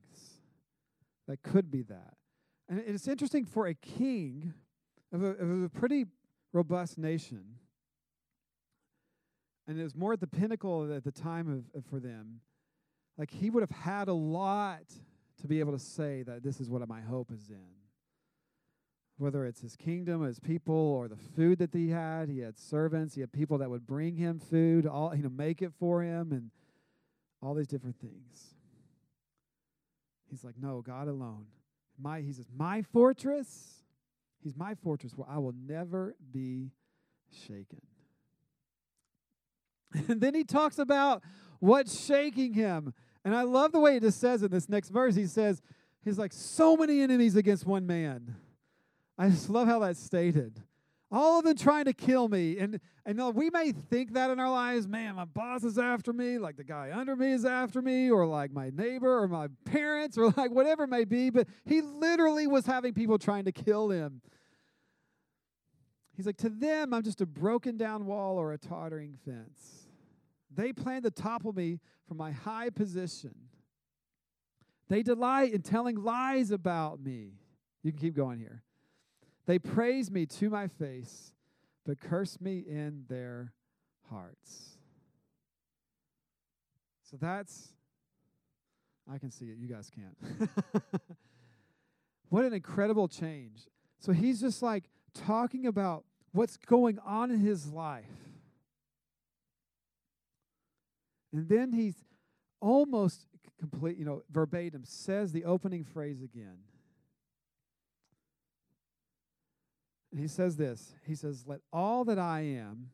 that 1.27 1.43
could 1.43 1.71
be 1.71 1.83
that. 1.83 2.15
And 2.69 2.83
it's 2.87 3.09
interesting 3.09 3.45
for 3.45 3.67
a 3.67 3.75
king 3.75 4.55
of 5.13 5.23
a, 5.23 5.31
of 5.31 5.63
a 5.63 5.69
pretty 5.69 6.07
robust 6.53 6.99
nation, 6.99 7.45
and 9.69 9.79
it 9.79 9.83
was 9.83 9.97
more 9.97 10.13
at 10.13 10.21
the 10.21 10.27
pinnacle 10.27 10.93
at 10.93 11.05
the 11.05 11.13
time 11.13 11.49
of, 11.49 11.79
of, 11.79 11.85
for 11.87 11.99
them. 11.99 12.41
Like 13.19 13.31
he 13.31 13.51
would 13.51 13.63
have 13.63 13.71
had 13.71 14.09
a 14.09 14.13
lot 14.13 14.85
to 15.40 15.49
be 15.49 15.61
able 15.61 15.73
to 15.73 15.78
say 15.78 16.23
that 16.23 16.43
this 16.43 16.61
is 16.61 16.71
what 16.71 16.87
my 16.88 17.00
hope 17.00 17.31
is 17.31 17.50
in. 17.50 17.75
Whether 19.19 19.47
it's 19.47 19.61
his 19.61 19.76
kingdom, 19.76 20.23
his 20.23 20.38
people, 20.38 20.75
or 20.75 21.09
the 21.09 21.16
food 21.16 21.59
that 21.59 21.73
he 21.73 21.88
had, 21.88 22.28
he 22.28 22.40
had 22.40 22.59
servants, 22.59 23.14
he 23.14 23.23
had 23.23 23.33
people 23.33 23.59
that 23.59 23.71
would 23.71 23.87
bring 23.87 24.16
him 24.16 24.38
food, 24.38 24.87
all 24.87 25.14
you 25.14 25.23
know, 25.23 25.31
make 25.31 25.62
it 25.62 25.73
for 25.78 26.02
him, 26.02 26.33
and 26.33 26.50
all 27.43 27.55
these 27.55 27.66
different 27.66 27.99
things. 27.99 28.55
He's 30.31 30.45
like, 30.45 30.57
no, 30.61 30.83
God 30.83 31.09
alone. 31.09 31.47
My, 31.99 32.21
he 32.21 32.33
says, 32.33 32.47
my 32.55 32.83
fortress. 32.83 33.76
He's 34.43 34.57
my 34.57 34.75
fortress 34.75 35.12
where 35.16 35.28
I 35.28 35.38
will 35.38 35.55
never 35.66 36.14
be 36.33 36.73
shaken. 37.31 37.81
And 40.09 40.21
then 40.21 40.35
he 40.35 40.45
talks 40.45 40.78
about 40.78 41.23
what's 41.59 42.05
shaking 42.05 42.52
him. 42.52 42.93
And 43.26 43.37
I 43.37 43.42
love 43.42 43.73
the 43.73 43.78
way 43.80 43.95
he 43.95 44.00
just 44.00 44.18
says 44.18 44.42
in 44.42 44.50
this 44.50 44.71
next 44.71 44.88
verse. 44.88 45.14
He 45.14 45.26
says, 45.26 45.61
he's 46.02 46.18
like, 46.18 46.33
so 46.33 46.78
many 46.78 47.02
enemies 47.02 47.37
against 47.37 47.66
one 47.66 47.87
man. 47.87 48.37
I 49.18 49.28
just 49.28 49.50
love 49.50 49.68
how 49.68 49.80
that's 49.80 50.02
stated 50.02 50.62
all 51.11 51.38
of 51.38 51.45
them 51.45 51.56
trying 51.56 51.85
to 51.85 51.92
kill 51.92 52.28
me. 52.28 52.59
And 52.59 52.80
and 53.04 53.35
we 53.35 53.50
may 53.50 53.73
think 53.73 54.14
that 54.14 54.30
in 54.30 54.40
our 54.40 54.50
lives, 54.50 54.88
man, 54.88 55.14
my 55.14 55.25
boss 55.25 55.62
is 55.62 55.78
after 55.78 56.12
me, 56.12 56.38
like 56.38 56.56
the 56.56 56.64
guy 56.64 56.90
under 56.92 57.14
me 57.14 57.33
is 57.33 57.45
after 57.45 57.80
me, 57.80 58.11
or 58.11 58.26
like 58.26 58.52
my 58.52 58.71
neighbor 58.71 59.23
or 59.23 59.28
my 59.28 59.49
parents, 59.64 60.18
or 60.18 60.30
like 60.37 60.50
whatever 60.50 60.85
it 60.85 60.88
may 60.88 61.04
be. 61.04 61.30
But 61.30 61.47
he 61.64 61.80
literally 61.80 62.47
was 62.47 62.66
having 62.66 62.95
people 62.95 63.18
trying 63.18 63.45
to 63.45 63.52
kill 63.52 63.90
him. 63.90 64.21
He's 66.16 66.26
like, 66.26 66.38
to 66.38 66.49
them, 66.49 66.95
I'm 66.95 67.02
just 67.02 67.21
a 67.21 67.26
broken 67.26 67.76
down 67.76 68.06
wall 68.06 68.38
or 68.38 68.52
a 68.54 68.59
tottering 68.59 69.18
fence. 69.25 69.86
They 70.57 70.73
plan 70.73 71.03
to 71.03 71.11
topple 71.11 71.53
me 71.53 71.81
from 72.09 72.17
my 72.17 72.33
high 72.33 72.71
position. 72.71 73.35
They 74.89 75.03
delight 75.03 75.53
in 75.53 75.63
telling 75.63 76.03
lies 76.03 76.51
about 76.51 77.01
me. 77.01 77.33
You 77.83 77.93
can 77.93 78.01
keep 78.01 78.17
going 78.17 78.39
here. 78.39 78.63
They 79.47 79.59
praise 79.59 80.11
me 80.11 80.27
to 80.27 80.51
my 80.51 80.67
face, 80.67 81.35
but 81.85 82.01
curse 82.01 82.41
me 82.41 82.65
in 82.67 83.05
their 83.09 83.53
hearts. 84.11 84.79
So 87.11 87.17
that's, 87.17 87.69
I 89.13 89.19
can 89.19 89.31
see 89.31 89.47
it. 89.47 89.59
You 89.59 89.69
guys 89.69 89.91
can't. 89.91 90.51
what 92.29 92.45
an 92.45 92.53
incredible 92.53 93.07
change. 93.07 93.69
So 94.01 94.13
he's 94.13 94.41
just 94.41 94.63
like 94.63 94.85
talking 95.15 95.67
about 95.67 96.05
what's 96.33 96.57
going 96.57 96.99
on 97.01 97.31
in 97.31 97.39
his 97.41 97.69
life. 97.69 98.05
And 101.37 101.50
then 101.50 101.71
he's 101.71 102.02
almost 102.62 103.26
complete, 103.61 103.99
you 103.99 104.07
know, 104.07 104.23
verbatim 104.31 104.85
says 104.85 105.33
the 105.33 105.45
opening 105.45 105.85
phrase 105.85 106.23
again. 106.23 106.57
And 110.11 110.19
he 110.19 110.28
says 110.28 110.57
this 110.57 110.95
He 111.07 111.14
says, 111.14 111.45
Let 111.47 111.61
all 111.75 112.07
that 112.07 112.19
I 112.19 112.40
am 112.40 112.88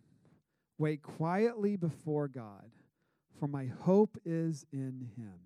wait 0.77 1.03
quietly 1.03 1.77
before 1.77 2.27
God, 2.27 2.73
for 3.39 3.47
my 3.47 3.67
hope 3.67 4.19
is 4.25 4.67
in 4.73 5.09
him. 5.17 5.39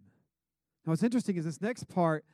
Now, 0.87 0.93
what's 0.93 1.03
interesting 1.03 1.37
is 1.37 1.45
this 1.45 1.61
next 1.61 1.87
part 1.89 2.25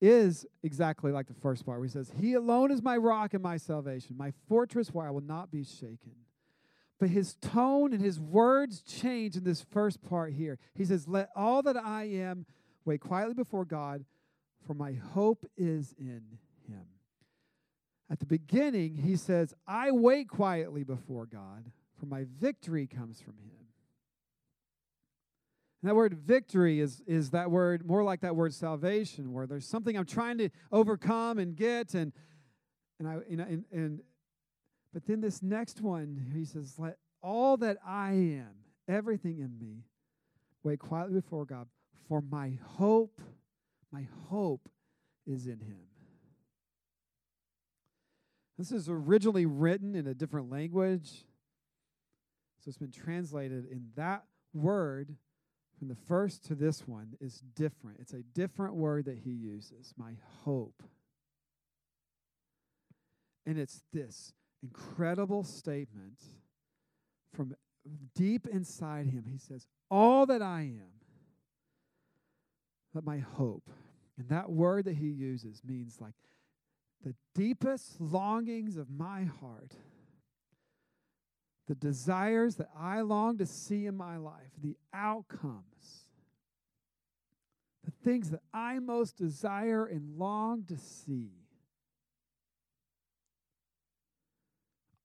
is 0.00 0.46
exactly 0.64 1.12
like 1.12 1.28
the 1.28 1.34
first 1.34 1.64
part, 1.64 1.78
where 1.78 1.86
he 1.86 1.92
says, 1.92 2.10
He 2.20 2.34
alone 2.34 2.72
is 2.72 2.82
my 2.82 2.96
rock 2.96 3.34
and 3.34 3.42
my 3.42 3.56
salvation, 3.56 4.16
my 4.16 4.32
fortress 4.48 4.88
where 4.88 5.06
I 5.06 5.10
will 5.10 5.20
not 5.20 5.52
be 5.52 5.62
shaken. 5.62 6.16
But 6.98 7.10
his 7.10 7.34
tone 7.34 7.92
and 7.92 8.02
his 8.02 8.18
words 8.18 8.82
change 8.82 9.36
in 9.36 9.44
this 9.44 9.64
first 9.70 10.02
part 10.02 10.32
here. 10.32 10.58
He 10.74 10.84
says, 10.84 11.06
Let 11.06 11.30
all 11.36 11.62
that 11.62 11.76
I 11.76 12.04
am 12.04 12.44
wait 12.84 13.00
quietly 13.00 13.34
before 13.34 13.64
God, 13.64 14.04
for 14.66 14.74
my 14.74 14.92
hope 14.92 15.46
is 15.56 15.94
in 15.98 16.38
him. 16.68 16.86
At 18.10 18.18
the 18.20 18.26
beginning, 18.26 18.96
he 18.96 19.16
says, 19.16 19.54
I 19.66 19.90
wait 19.90 20.28
quietly 20.28 20.82
before 20.82 21.26
God, 21.26 21.70
for 22.00 22.06
my 22.06 22.24
victory 22.40 22.86
comes 22.86 23.20
from 23.20 23.34
him. 23.34 23.58
And 25.82 25.90
that 25.90 25.94
word 25.94 26.14
victory 26.14 26.80
is, 26.80 27.02
is 27.06 27.30
that 27.30 27.50
word 27.50 27.86
more 27.86 28.02
like 28.02 28.22
that 28.22 28.34
word 28.34 28.54
salvation, 28.54 29.32
where 29.32 29.46
there's 29.46 29.66
something 29.66 29.96
I'm 29.96 30.06
trying 30.06 30.38
to 30.38 30.48
overcome 30.72 31.38
and 31.38 31.54
get, 31.54 31.94
and 31.94 32.12
and 32.98 33.08
I 33.08 33.18
you 33.28 33.36
know, 33.36 33.44
and, 33.44 33.64
and 33.70 34.00
but 34.92 35.06
then 35.06 35.20
this 35.20 35.42
next 35.42 35.80
one, 35.80 36.30
he 36.34 36.44
says, 36.44 36.78
Let 36.78 36.96
all 37.22 37.56
that 37.58 37.78
I 37.86 38.12
am, 38.12 38.50
everything 38.88 39.38
in 39.38 39.58
me, 39.58 39.84
wait 40.62 40.78
quietly 40.78 41.20
before 41.20 41.44
God, 41.44 41.66
for 42.08 42.22
my 42.22 42.58
hope, 42.76 43.20
my 43.92 44.06
hope 44.28 44.68
is 45.26 45.46
in 45.46 45.60
him. 45.60 45.88
This 48.56 48.72
is 48.72 48.88
originally 48.88 49.46
written 49.46 49.94
in 49.94 50.06
a 50.06 50.14
different 50.14 50.50
language. 50.50 51.24
So 52.58 52.68
it's 52.68 52.78
been 52.78 52.90
translated 52.90 53.66
in 53.70 53.90
that 53.94 54.24
word 54.52 55.14
from 55.78 55.88
the 55.88 55.94
first 55.94 56.44
to 56.46 56.56
this 56.56 56.88
one 56.88 57.14
is 57.20 57.40
different. 57.54 57.98
It's 58.00 58.12
a 58.12 58.22
different 58.22 58.74
word 58.74 59.04
that 59.04 59.18
he 59.18 59.30
uses, 59.30 59.94
my 59.96 60.14
hope. 60.42 60.82
And 63.46 63.58
it's 63.58 63.82
this 63.92 64.32
incredible 64.62 65.44
statement 65.44 66.20
from 67.34 67.54
deep 68.14 68.46
inside 68.46 69.06
him. 69.06 69.24
He 69.30 69.38
says, 69.38 69.66
All 69.90 70.26
that 70.26 70.42
I 70.42 70.62
am, 70.62 70.92
but 72.94 73.04
my 73.04 73.18
hope. 73.18 73.70
And 74.18 74.28
that 74.30 74.50
word 74.50 74.86
that 74.86 74.96
he 74.96 75.06
uses 75.06 75.62
means 75.64 76.00
like 76.00 76.14
the 77.04 77.14
deepest 77.34 78.00
longings 78.00 78.76
of 78.76 78.90
my 78.90 79.24
heart, 79.24 79.74
the 81.68 81.76
desires 81.76 82.56
that 82.56 82.68
I 82.76 83.02
long 83.02 83.38
to 83.38 83.46
see 83.46 83.86
in 83.86 83.96
my 83.96 84.16
life, 84.16 84.50
the 84.60 84.76
outcomes, 84.92 86.06
the 87.84 87.92
things 88.02 88.30
that 88.30 88.42
I 88.52 88.80
most 88.80 89.16
desire 89.16 89.86
and 89.86 90.18
long 90.18 90.64
to 90.64 90.76
see. 90.76 91.30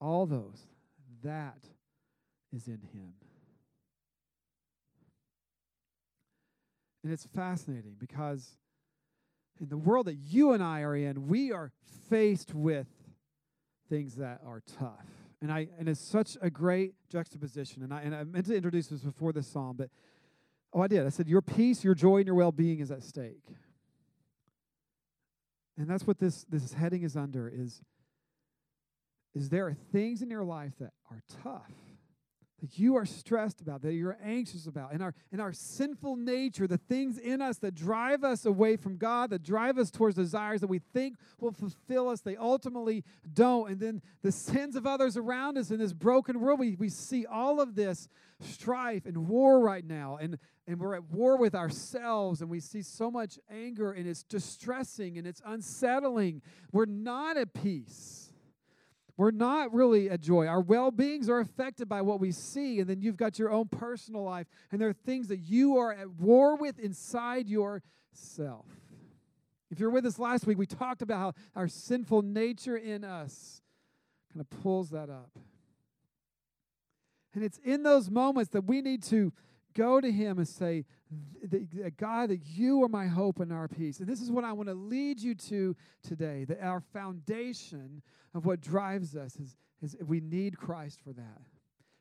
All 0.03 0.25
those, 0.25 0.67
that 1.23 1.63
is 2.51 2.67
in 2.67 2.81
Him. 2.93 3.13
And 7.03 7.13
it's 7.13 7.25
fascinating 7.33 7.95
because 7.97 8.57
in 9.61 9.69
the 9.69 9.77
world 9.77 10.07
that 10.07 10.15
you 10.15 10.51
and 10.51 10.61
I 10.61 10.81
are 10.81 10.95
in, 10.95 11.27
we 11.27 11.53
are 11.53 11.71
faced 12.09 12.53
with 12.53 12.87
things 13.89 14.15
that 14.15 14.41
are 14.45 14.61
tough. 14.77 15.05
And 15.41 15.51
I 15.51 15.69
and 15.79 15.87
it's 15.87 16.01
such 16.01 16.37
a 16.41 16.49
great 16.49 16.95
juxtaposition. 17.09 17.81
And 17.81 17.93
I 17.93 18.01
and 18.01 18.13
I 18.13 18.25
meant 18.25 18.47
to 18.47 18.55
introduce 18.55 18.87
this 18.87 19.01
before 19.01 19.31
this 19.31 19.47
psalm, 19.47 19.77
but 19.77 19.89
oh 20.73 20.81
I 20.81 20.87
did. 20.87 21.05
I 21.05 21.09
said 21.09 21.29
your 21.29 21.41
peace, 21.41 21.81
your 21.81 21.95
joy, 21.95 22.17
and 22.17 22.25
your 22.25 22.35
well-being 22.35 22.79
is 22.79 22.91
at 22.91 23.03
stake. 23.03 23.45
And 25.77 25.89
that's 25.89 26.05
what 26.05 26.19
this 26.19 26.43
this 26.49 26.73
heading 26.73 27.03
is 27.03 27.15
under 27.15 27.47
is 27.47 27.81
is 29.35 29.49
there 29.49 29.67
are 29.67 29.75
things 29.91 30.21
in 30.21 30.29
your 30.29 30.43
life 30.43 30.73
that 30.79 30.91
are 31.11 31.21
tough 31.43 31.71
that 32.63 32.79
you 32.79 32.95
are 32.95 33.05
stressed 33.05 33.59
about, 33.59 33.81
that 33.81 33.91
you're 33.91 34.17
anxious 34.23 34.67
about, 34.67 34.93
and 34.93 35.03
our, 35.03 35.13
and 35.33 35.41
our 35.41 35.51
sinful 35.51 36.15
nature, 36.15 36.65
the 36.65 36.77
things 36.77 37.17
in 37.17 37.41
us 37.41 37.57
that 37.57 37.75
drive 37.75 38.23
us 38.23 38.45
away 38.45 38.77
from 38.77 38.95
God, 38.95 39.31
that 39.31 39.43
drive 39.43 39.77
us 39.77 39.91
towards 39.91 40.15
desires 40.15 40.61
that 40.61 40.67
we 40.67 40.79
think 40.79 41.17
will 41.41 41.51
fulfill 41.51 42.07
us, 42.07 42.21
they 42.21 42.37
ultimately 42.37 43.03
don't. 43.33 43.69
And 43.69 43.81
then 43.81 44.01
the 44.21 44.31
sins 44.31 44.77
of 44.77 44.87
others 44.87 45.17
around 45.17 45.57
us 45.57 45.71
in 45.71 45.79
this 45.79 45.91
broken 45.91 46.39
world, 46.39 46.57
we, 46.57 46.77
we 46.77 46.87
see 46.87 47.25
all 47.25 47.59
of 47.59 47.75
this 47.75 48.07
strife 48.39 49.05
and 49.05 49.27
war 49.27 49.59
right 49.59 49.85
now. 49.85 50.17
And, 50.21 50.37
and 50.65 50.79
we're 50.79 50.95
at 50.95 51.11
war 51.11 51.37
with 51.37 51.55
ourselves, 51.55 52.39
and 52.39 52.49
we 52.49 52.61
see 52.61 52.81
so 52.81 53.11
much 53.11 53.37
anger, 53.51 53.91
and 53.91 54.07
it's 54.07 54.23
distressing 54.23 55.17
and 55.17 55.27
it's 55.27 55.41
unsettling. 55.45 56.41
We're 56.71 56.85
not 56.85 57.35
at 57.35 57.53
peace. 57.53 58.22
We're 59.15 59.31
not 59.31 59.73
really 59.73 60.07
a 60.07 60.17
joy. 60.17 60.47
Our 60.47 60.61
well 60.61 60.89
beings 60.89 61.29
are 61.29 61.39
affected 61.39 61.87
by 61.87 62.01
what 62.01 62.19
we 62.19 62.31
see, 62.31 62.79
and 62.79 62.89
then 62.89 63.01
you've 63.01 63.17
got 63.17 63.37
your 63.37 63.51
own 63.51 63.67
personal 63.67 64.23
life, 64.23 64.47
and 64.71 64.81
there 64.81 64.89
are 64.89 64.93
things 64.93 65.27
that 65.27 65.37
you 65.37 65.77
are 65.77 65.93
at 65.93 66.09
war 66.09 66.55
with 66.55 66.79
inside 66.79 67.47
yourself. 67.47 68.65
If 69.69 69.79
you're 69.79 69.91
with 69.91 70.05
us 70.05 70.19
last 70.19 70.47
week, 70.47 70.57
we 70.57 70.65
talked 70.65 71.01
about 71.01 71.17
how 71.17 71.33
our 71.55 71.67
sinful 71.67 72.23
nature 72.23 72.77
in 72.77 73.03
us 73.03 73.61
kind 74.31 74.41
of 74.41 74.61
pulls 74.61 74.89
that 74.91 75.09
up. 75.09 75.31
And 77.35 77.43
it's 77.43 77.59
in 77.63 77.83
those 77.83 78.09
moments 78.09 78.51
that 78.51 78.65
we 78.65 78.81
need 78.81 79.03
to 79.03 79.33
go 79.73 79.99
to 79.99 80.11
Him 80.11 80.37
and 80.37 80.47
say, 80.47 80.85
God, 81.97 82.29
that 82.29 82.45
you 82.45 82.83
are 82.83 82.89
my 82.89 83.07
hope 83.07 83.39
and 83.39 83.51
our 83.51 83.67
peace. 83.67 83.99
And 83.99 84.07
this 84.07 84.21
is 84.21 84.31
what 84.31 84.43
I 84.43 84.53
want 84.53 84.69
to 84.69 84.75
lead 84.75 85.19
you 85.19 85.35
to 85.35 85.75
today. 86.01 86.45
That 86.45 86.61
our 86.61 86.81
foundation 86.81 88.01
of 88.33 88.45
what 88.45 88.61
drives 88.61 89.15
us 89.15 89.35
is, 89.35 89.55
is 89.81 89.95
we 90.05 90.19
need 90.19 90.57
Christ 90.57 91.01
for 91.03 91.13
that. 91.13 91.41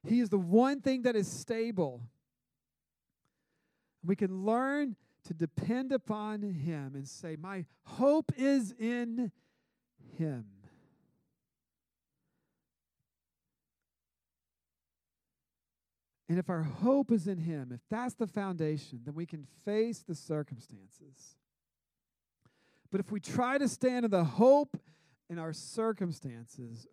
He 0.07 0.21
is 0.21 0.28
the 0.28 0.38
one 0.38 0.81
thing 0.81 1.02
that 1.02 1.16
is 1.16 1.28
stable. 1.28 2.02
We 4.04 4.16
can 4.16 4.45
learn 4.45 4.97
to 5.25 5.35
depend 5.35 5.92
upon 5.92 6.42
Him 6.42 6.92
and 6.95 7.07
say, 7.07 7.37
My 7.37 7.64
hope 7.85 8.33
is 8.37 8.75
in 8.78 9.31
Him. 10.19 10.47
And 16.33 16.39
if 16.39 16.49
our 16.49 16.62
hope 16.62 17.12
is 17.12 17.29
in 17.29 17.37
Him, 17.37 17.73
if 17.75 17.83
that's 17.91 18.15
the 18.15 18.27
foundation, 18.27 19.03
then 19.05 19.12
we 19.12 19.27
can 19.27 19.47
face 19.67 19.99
the 19.99 20.15
circumstances. 20.15 21.37
But 22.91 23.01
if 23.01 23.12
we 23.12 23.21
try 23.21 23.59
to 23.59 23.69
stand 23.69 24.07
in 24.07 24.11
the 24.11 24.25
hope 24.25 24.79
in 25.29 25.39
our 25.39 25.53
circumstances, 25.53 26.87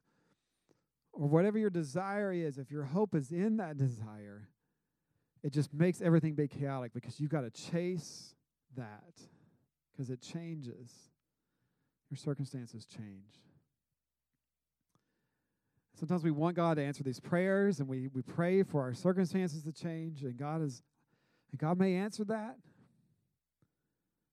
or 1.13 1.29
whatever 1.29 1.57
your 1.57 1.69
desire 1.69 2.33
is, 2.33 2.57
if 2.57 2.69
your 2.69 2.83
hope 2.83 3.15
is 3.15 3.31
in 3.31 3.55
that 3.55 3.77
desire, 3.77 4.49
it 5.41 5.53
just 5.53 5.73
makes 5.73 6.01
everything 6.01 6.35
be 6.35 6.49
chaotic 6.49 6.91
because 6.93 7.17
you've 7.17 7.31
got 7.31 7.43
to 7.43 7.71
chase 7.71 8.35
that 8.75 9.21
because 9.93 10.09
it 10.09 10.21
changes. 10.21 10.91
Your 12.09 12.17
circumstances 12.17 12.85
change. 12.85 13.39
Sometimes 15.99 16.23
we 16.23 16.31
want 16.31 16.55
God 16.55 16.75
to 16.75 16.81
answer 16.81 17.03
these 17.03 17.19
prayers 17.19 17.81
and 17.81 17.89
we, 17.89 18.07
we 18.13 18.21
pray 18.21 18.63
for 18.63 18.81
our 18.81 18.93
circumstances 18.93 19.63
to 19.63 19.73
change, 19.73 20.23
and 20.23 20.37
God 20.37 20.61
is 20.61 20.81
and 21.51 21.59
God 21.59 21.77
may 21.77 21.95
answer 21.95 22.23
that, 22.25 22.57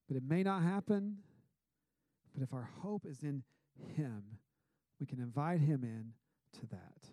but 0.07 0.15
it 0.15 0.23
may 0.25 0.43
not 0.43 0.63
happen. 0.63 1.17
But 2.33 2.43
if 2.43 2.53
our 2.53 2.69
hope 2.81 3.05
is 3.05 3.23
in 3.23 3.43
Him, 3.95 4.23
we 4.99 5.05
can 5.07 5.19
invite 5.19 5.59
Him 5.59 5.83
in 5.83 6.13
to 6.59 6.67
that. 6.67 7.09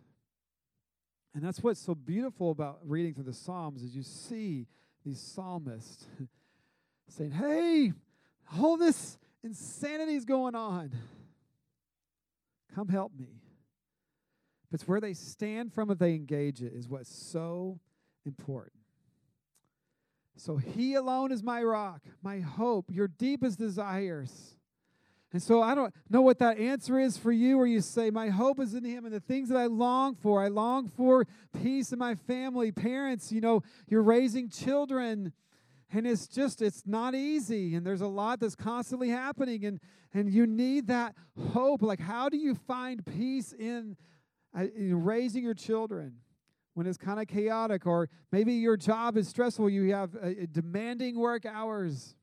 And 1.34 1.42
that's 1.42 1.60
what's 1.60 1.80
so 1.80 1.94
beautiful 1.94 2.52
about 2.52 2.78
reading 2.84 3.14
through 3.14 3.24
the 3.24 3.32
Psalms 3.32 3.82
is 3.82 3.96
you 3.96 4.04
see 4.04 4.66
these 5.04 5.18
psalmists 5.18 6.06
saying, 7.08 7.32
Hey, 7.32 7.92
all 8.56 8.76
this 8.76 9.18
insanity 9.42 10.14
is 10.14 10.24
going 10.24 10.54
on. 10.54 10.92
Come 12.74 12.88
help 12.88 13.12
me. 13.18 13.43
But 14.74 14.80
it's 14.80 14.88
where 14.88 15.00
they 15.00 15.14
stand 15.14 15.72
from 15.72 15.88
if 15.92 15.98
they 15.98 16.16
engage 16.16 16.60
it 16.60 16.72
is 16.74 16.88
what's 16.88 17.08
so 17.08 17.78
important. 18.26 18.72
So 20.34 20.56
he 20.56 20.96
alone 20.96 21.30
is 21.30 21.44
my 21.44 21.62
rock, 21.62 22.00
my 22.24 22.40
hope, 22.40 22.86
your 22.90 23.06
deepest 23.06 23.56
desires. 23.56 24.56
And 25.32 25.40
so 25.40 25.62
I 25.62 25.76
don't 25.76 25.94
know 26.10 26.22
what 26.22 26.40
that 26.40 26.58
answer 26.58 26.98
is 26.98 27.16
for 27.16 27.30
you, 27.30 27.56
where 27.56 27.68
you 27.68 27.80
say, 27.80 28.10
My 28.10 28.30
hope 28.30 28.58
is 28.58 28.74
in 28.74 28.82
Him 28.82 29.04
and 29.04 29.14
the 29.14 29.20
things 29.20 29.48
that 29.50 29.58
I 29.58 29.66
long 29.66 30.16
for. 30.16 30.42
I 30.42 30.48
long 30.48 30.88
for 30.88 31.24
peace 31.62 31.92
in 31.92 32.00
my 32.00 32.16
family. 32.16 32.72
Parents, 32.72 33.30
you 33.30 33.40
know, 33.40 33.62
you're 33.86 34.02
raising 34.02 34.48
children, 34.48 35.32
and 35.92 36.04
it's 36.04 36.26
just, 36.26 36.60
it's 36.60 36.82
not 36.84 37.14
easy. 37.14 37.76
And 37.76 37.86
there's 37.86 38.00
a 38.00 38.08
lot 38.08 38.40
that's 38.40 38.56
constantly 38.56 39.10
happening, 39.10 39.64
and, 39.64 39.78
and 40.12 40.28
you 40.28 40.48
need 40.48 40.88
that 40.88 41.14
hope. 41.52 41.80
Like, 41.80 42.00
how 42.00 42.28
do 42.28 42.36
you 42.36 42.56
find 42.56 43.06
peace 43.06 43.52
in, 43.52 43.96
in 44.54 45.02
raising 45.02 45.42
your 45.42 45.54
children? 45.54 46.16
When 46.74 46.86
it's 46.86 46.98
kind 46.98 47.20
of 47.20 47.28
chaotic, 47.28 47.86
or 47.86 48.08
maybe 48.32 48.54
your 48.54 48.76
job 48.76 49.16
is 49.16 49.28
stressful, 49.28 49.70
you 49.70 49.94
have 49.94 50.16
uh, 50.16 50.30
demanding 50.50 51.16
work 51.16 51.46
hours 51.46 52.16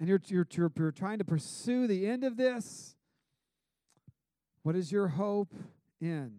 and 0.00 0.08
you're, 0.08 0.20
you're, 0.26 0.46
you're, 0.52 0.72
you're 0.76 0.92
trying 0.92 1.18
to 1.18 1.24
pursue 1.24 1.86
the 1.86 2.06
end 2.06 2.24
of 2.24 2.36
this, 2.36 2.94
what 4.62 4.76
is 4.76 4.92
your 4.92 5.08
hope 5.08 5.54
in? 6.00 6.32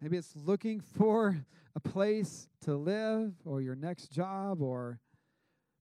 Maybe 0.00 0.16
it's 0.16 0.34
looking 0.34 0.80
for 0.80 1.46
a 1.76 1.80
place 1.80 2.48
to 2.62 2.74
live 2.74 3.34
or 3.44 3.60
your 3.60 3.76
next 3.76 4.08
job, 4.08 4.60
or 4.60 4.98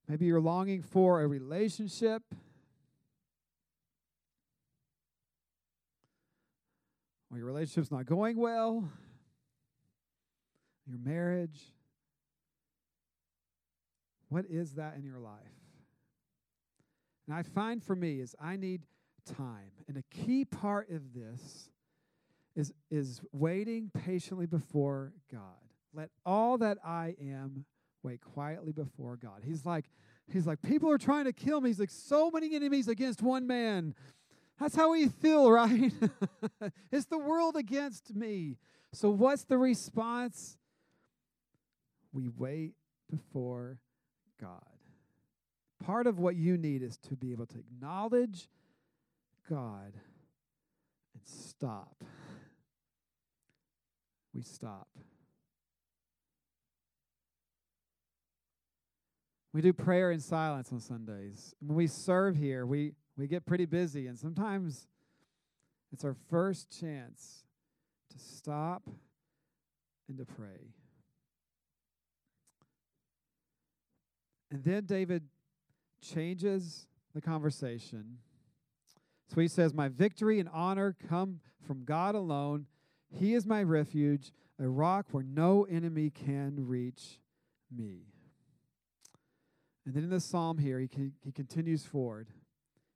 maybe 0.08 0.26
you're 0.26 0.42
longing 0.42 0.84
for 0.84 1.22
a 1.22 1.28
relationship. 1.28 2.22
Or 7.32 7.38
your 7.38 7.48
relationship's 7.48 7.92
not 7.92 8.06
going 8.06 8.38
well, 8.38 8.84
your 10.86 10.98
marriage. 10.98 11.62
What 14.28 14.46
is 14.50 14.74
that 14.74 14.96
in 14.98 15.04
your 15.04 15.20
life? 15.20 15.40
And 17.28 17.36
I 17.36 17.44
find 17.44 17.82
for 17.82 17.96
me 17.96 18.20
is 18.20 18.36
I 18.42 18.58
need 18.58 18.82
time. 19.38 19.72
And 19.88 19.98
a 19.98 20.04
key 20.10 20.44
part 20.44 20.90
of 20.90 21.14
this 21.14 21.70
is, 22.56 22.74
is 22.90 23.22
waiting 23.32 23.92
patiently 23.94 24.46
before 24.46 25.14
God. 25.32 25.42
Let 25.94 26.10
all 26.26 26.58
that 26.58 26.78
I 26.84 27.16
am 27.22 27.66
wait 28.04 28.22
quietly 28.22 28.72
before 28.72 29.16
God. 29.16 29.44
He's 29.46 29.66
like, 29.66 29.86
he's 30.32 30.48
like, 30.48 30.62
people 30.62 30.90
are 30.92 30.98
trying 30.98 31.26
to 31.26 31.34
kill 31.34 31.62
me. 31.62 31.70
He's 31.70 31.80
like, 31.80 31.92
so 31.92 32.32
many 32.32 32.56
enemies 32.56 32.88
against 32.88 33.22
one 33.22 33.48
man. 33.48 33.94
That's 34.62 34.76
how 34.76 34.92
we 34.92 35.08
feel, 35.08 35.52
right? 35.52 35.92
it's 36.92 37.08
the 37.08 37.18
world 37.18 37.56
against 37.56 38.16
me. 38.16 38.58
So 38.94 39.10
what's 39.10 39.44
the 39.44 39.58
response? 39.58 40.58
We 42.14 42.30
wait 42.30 42.74
before 43.10 43.80
God. 44.40 44.62
Part 45.84 46.06
of 46.06 46.20
what 46.20 46.36
you 46.36 46.58
need 46.58 46.84
is 46.84 46.98
to 47.10 47.16
be 47.16 47.32
able 47.32 47.48
to 47.48 47.58
acknowledge 47.58 48.50
God 49.50 49.94
and 51.16 51.24
stop. 51.26 52.04
We 54.32 54.44
stop. 54.44 54.88
We 59.54 59.62
do 59.62 59.74
prayer 59.74 60.12
in 60.12 60.20
silence 60.20 60.72
on 60.72 60.80
Sundays. 60.80 61.56
When 61.60 61.76
we 61.76 61.88
serve 61.88 62.36
here, 62.36 62.66
we, 62.66 62.94
we 63.18 63.28
get 63.28 63.46
pretty 63.46 63.66
busy, 63.66 64.08
and 64.08 64.18
sometimes 64.18 64.88
it's 65.92 66.04
our 66.04 66.16
first 66.30 66.78
chance 66.80 67.44
to 68.10 68.20
stop 68.20 68.84
and 70.08 70.18
to 70.18 70.26
pray. 70.26 70.74
And 74.52 74.64
then 74.64 74.86
David 74.86 75.24
changes 76.02 76.88
the 77.14 77.22
conversation. 77.22 78.18
So 79.34 79.40
he 79.40 79.48
says, 79.48 79.74
My 79.74 79.88
victory 79.88 80.40
and 80.40 80.50
honor 80.52 80.96
come 81.08 81.40
from 81.66 81.86
God 81.86 82.16
alone. 82.16 82.66
He 83.10 83.34
is 83.34 83.46
my 83.46 83.64
refuge, 83.64 84.32
a 84.60 84.68
rock 84.68 85.08
where 85.12 85.24
no 85.24 85.64
enemy 85.64 86.10
can 86.10 86.56
reach 86.58 87.20
me. 87.74 88.08
And 89.86 89.96
then 89.96 90.04
in 90.04 90.10
the 90.10 90.20
psalm 90.20 90.58
here, 90.58 90.80
he, 90.80 91.12
he 91.24 91.32
continues 91.32 91.86
forward. 91.86 92.28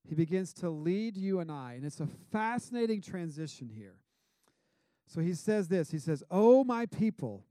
He 0.08 0.16
begins 0.16 0.54
to 0.54 0.70
lead 0.70 1.18
you 1.18 1.40
and 1.40 1.52
I, 1.52 1.74
and 1.74 1.86
it's 1.86 2.00
a 2.00 2.08
fascinating 2.32 3.02
transition 3.02 3.70
here. 3.70 3.96
So 5.08 5.22
he 5.22 5.34
says 5.34 5.68
this 5.68 5.92
He 5.92 6.00
says, 6.00 6.24
Oh, 6.30 6.64
my 6.64 6.86
people, 6.86 7.44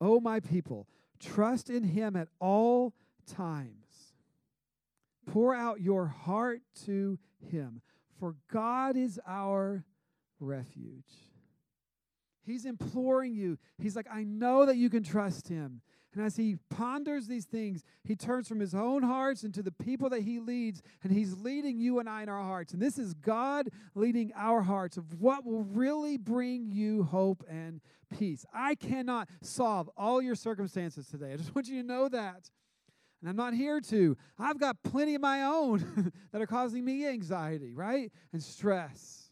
oh, 0.00 0.20
my 0.20 0.40
people, 0.40 0.86
trust 1.18 1.70
in 1.70 1.84
him 1.84 2.16
at 2.16 2.28
all 2.40 2.94
times. 3.26 3.86
Pour 5.26 5.54
out 5.54 5.80
your 5.80 6.06
heart 6.06 6.62
to 6.86 7.18
Him, 7.50 7.82
for 8.18 8.36
God 8.50 8.96
is 8.96 9.20
our 9.26 9.84
refuge. 10.38 11.10
He's 12.44 12.64
imploring 12.64 13.34
you. 13.34 13.58
He's 13.78 13.96
like, 13.96 14.06
I 14.10 14.22
know 14.22 14.66
that 14.66 14.76
you 14.76 14.88
can 14.88 15.02
trust 15.02 15.48
Him. 15.48 15.80
And 16.16 16.24
as 16.24 16.36
he 16.36 16.56
ponders 16.70 17.26
these 17.26 17.44
things, 17.44 17.84
he 18.02 18.16
turns 18.16 18.48
from 18.48 18.58
his 18.58 18.74
own 18.74 19.02
hearts 19.02 19.44
into 19.44 19.62
the 19.62 19.70
people 19.70 20.08
that 20.08 20.22
he 20.22 20.40
leads, 20.40 20.80
and 21.02 21.12
he's 21.12 21.36
leading 21.36 21.78
you 21.78 21.98
and 21.98 22.08
I 22.08 22.22
in 22.22 22.30
our 22.30 22.42
hearts. 22.42 22.72
And 22.72 22.80
this 22.80 22.98
is 22.98 23.12
God 23.12 23.68
leading 23.94 24.32
our 24.34 24.62
hearts 24.62 24.96
of 24.96 25.20
what 25.20 25.44
will 25.44 25.64
really 25.64 26.16
bring 26.16 26.70
you 26.72 27.02
hope 27.02 27.44
and 27.50 27.82
peace. 28.18 28.46
I 28.54 28.76
cannot 28.76 29.28
solve 29.42 29.90
all 29.94 30.22
your 30.22 30.36
circumstances 30.36 31.06
today. 31.06 31.34
I 31.34 31.36
just 31.36 31.54
want 31.54 31.68
you 31.68 31.82
to 31.82 31.86
know 31.86 32.08
that. 32.08 32.48
And 33.20 33.28
I'm 33.28 33.36
not 33.36 33.52
here 33.52 33.80
to. 33.82 34.16
I've 34.38 34.58
got 34.58 34.82
plenty 34.82 35.16
of 35.16 35.20
my 35.20 35.42
own 35.42 36.12
that 36.32 36.40
are 36.40 36.46
causing 36.46 36.82
me 36.82 37.06
anxiety, 37.06 37.74
right? 37.74 38.10
And 38.32 38.42
stress. 38.42 39.25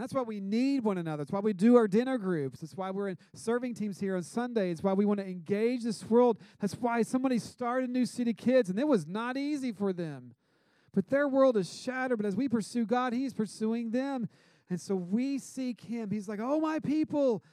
That's 0.00 0.14
why 0.14 0.22
we 0.22 0.40
need 0.40 0.82
one 0.82 0.98
another. 0.98 1.22
That's 1.22 1.32
why 1.32 1.40
we 1.40 1.52
do 1.52 1.76
our 1.76 1.86
dinner 1.86 2.18
groups. 2.18 2.60
That's 2.60 2.74
why 2.74 2.90
we're 2.90 3.08
in 3.08 3.18
serving 3.34 3.74
teams 3.74 4.00
here 4.00 4.16
on 4.16 4.22
Sunday. 4.22 4.70
It's 4.70 4.82
why 4.82 4.94
we 4.94 5.04
want 5.04 5.20
to 5.20 5.26
engage 5.26 5.84
this 5.84 6.08
world. 6.08 6.38
That's 6.60 6.74
why 6.74 7.02
somebody 7.02 7.38
started 7.38 7.90
New 7.90 8.06
City 8.06 8.32
Kids, 8.32 8.70
and 8.70 8.78
it 8.78 8.88
was 8.88 9.06
not 9.06 9.36
easy 9.36 9.72
for 9.72 9.92
them. 9.92 10.34
But 10.92 11.08
their 11.08 11.28
world 11.28 11.56
is 11.56 11.72
shattered. 11.72 12.18
But 12.18 12.26
as 12.26 12.34
we 12.34 12.48
pursue 12.48 12.86
God, 12.86 13.12
He's 13.12 13.34
pursuing 13.34 13.90
them. 13.90 14.28
And 14.68 14.80
so 14.80 14.94
we 14.94 15.38
seek 15.38 15.80
Him. 15.82 16.10
He's 16.10 16.28
like, 16.28 16.40
Oh, 16.40 16.60
my 16.60 16.80
people, 16.80 17.44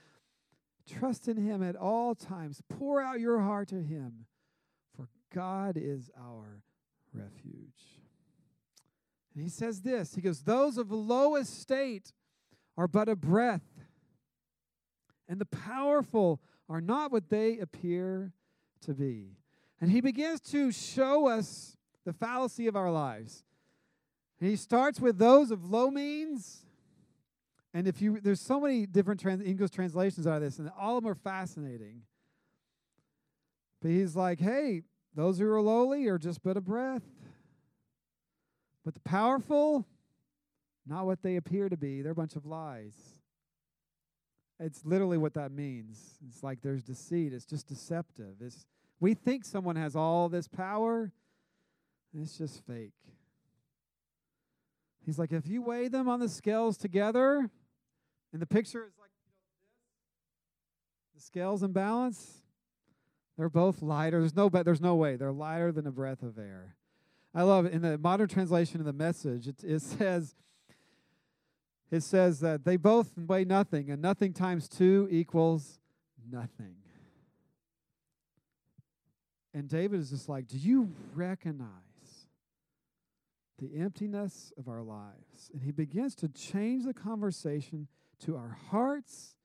Trust 0.88 1.28
in 1.28 1.38
him 1.38 1.62
at 1.62 1.76
all 1.76 2.16
times. 2.16 2.62
Pour 2.70 3.02
out 3.02 3.20
your 3.20 3.40
heart 3.40 3.68
to 3.70 3.82
him, 3.82 4.26
for 4.96 5.10
God 5.34 5.76
is 5.76 6.10
our 6.18 6.62
refuge. 7.14 8.00
And 9.34 9.44
he 9.44 9.50
says 9.50 9.82
this 9.82 10.16
He 10.16 10.22
goes, 10.22 10.44
Those 10.44 10.78
of 10.78 10.92
low 10.92 11.36
estate 11.36 12.14
are 12.78 12.88
but 12.88 13.10
a 13.10 13.16
breath, 13.16 13.66
and 15.28 15.42
the 15.42 15.46
powerful 15.46 16.40
are 16.70 16.82
not 16.82 17.12
what 17.12 17.30
they 17.30 17.58
appear 17.60 18.34
to 18.82 18.94
be. 18.94 19.38
And 19.82 19.92
he 19.92 20.02
begins 20.02 20.40
to 20.52 20.72
show 20.72 21.28
us 21.28 21.76
the 22.06 22.14
fallacy 22.14 22.68
of 22.68 22.76
our 22.76 22.92
lives. 22.92 23.44
And 24.40 24.50
he 24.50 24.56
starts 24.56 25.00
with 25.00 25.18
those 25.18 25.52
of 25.52 25.70
low 25.70 25.90
means. 25.90 26.66
And 27.74 27.88
if 27.88 28.02
you 28.02 28.20
there's 28.22 28.42
so 28.42 28.60
many 28.60 28.86
different 28.86 29.20
trans, 29.20 29.44
English 29.44 29.72
translations 29.72 30.26
out 30.26 30.38
of 30.38 30.42
this, 30.42 30.60
and 30.60 30.72
all 30.80 30.98
of 30.98 31.04
them 31.04 31.12
are 31.12 31.16
fascinating. 31.16 32.04
But 33.82 33.92
he's 33.92 34.16
like, 34.16 34.40
hey, 34.40 34.84
those 35.16 35.40
who 35.40 35.48
are 35.52 35.62
lowly 35.62 36.08
are 36.08 36.18
just 36.18 36.44
but 36.44 36.58
a 36.58 36.62
breath. 36.62 37.04
But 38.84 38.94
the 38.94 39.00
powerful, 39.02 39.86
not 40.88 41.06
what 41.06 41.22
they 41.22 41.36
appear 41.36 41.70
to 41.70 41.78
be. 41.78 42.02
They're 42.02 42.12
a 42.12 42.16
bunch 42.16 42.36
of 42.36 42.46
lies. 42.46 42.96
It's 44.60 44.84
literally 44.84 45.18
what 45.18 45.34
that 45.36 45.52
means. 45.52 46.00
It's 46.28 46.42
like 46.42 46.62
there's 46.62 46.84
deceit. 46.84 47.34
It's 47.34 47.46
just 47.46 47.68
deceptive. 47.68 48.36
It's 48.42 48.66
we 49.00 49.14
think 49.14 49.46
someone 49.46 49.76
has 49.76 49.96
all 49.96 50.28
this 50.30 50.48
power, 50.48 51.12
it's 52.14 52.38
just 52.38 52.66
fake. 52.66 52.94
He's 55.06 55.20
like, 55.20 55.32
if 55.32 55.48
you 55.48 55.62
weigh 55.62 55.88
them 55.88 56.10
on 56.10 56.20
the 56.20 56.28
scales 56.28 56.78
together, 56.78 57.50
and 58.34 58.42
the 58.42 58.48
picture 58.48 58.84
is 58.84 58.94
like 59.00 59.12
the 61.16 61.22
scales 61.22 61.64
in 61.64 61.72
balance, 61.72 62.42
they're 63.38 63.50
both 63.50 63.82
lighter. 63.82 64.20
There's 64.20 64.36
no, 64.36 64.50
there's 64.50 64.82
no 64.82 64.96
way. 64.96 65.16
They're 65.16 65.32
lighter 65.32 65.72
than 65.72 65.86
a 65.86 65.92
breath 65.92 66.24
of 66.24 66.38
air. 66.38 66.76
I 67.34 67.44
love 67.44 67.66
it. 67.66 67.74
In 67.74 67.84
the 67.84 67.98
modern 67.98 68.28
translation 68.28 68.80
of 68.80 68.86
the 68.86 68.94
message, 68.94 69.48
it, 69.48 69.64
it 69.64 69.82
says, 69.82 70.36
it 71.90 72.02
says 72.02 72.40
that 72.42 72.66
they 72.66 72.76
both 72.78 73.18
weigh 73.18 73.46
nothing, 73.46 73.90
and 73.90 74.02
nothing 74.02 74.34
times 74.34 74.68
two 74.68 75.08
equals 75.10 75.80
nothing. 76.30 76.76
And 79.54 79.68
David 79.68 80.00
is 80.00 80.10
just 80.10 80.30
like, 80.30 80.48
Do 80.48 80.58
you 80.58 80.90
recognize 81.16 81.70
the 83.58 83.76
emptiness 83.80 84.52
of 84.58 84.68
our 84.68 84.84
lives? 84.84 85.50
And 85.54 85.64
he 85.64 85.72
begins 85.72 86.14
to 86.16 86.28
change 86.28 86.86
the 86.86 86.94
conversation 86.94 87.88
to 88.26 88.36
our 88.36 88.58
hearts, 88.70 89.36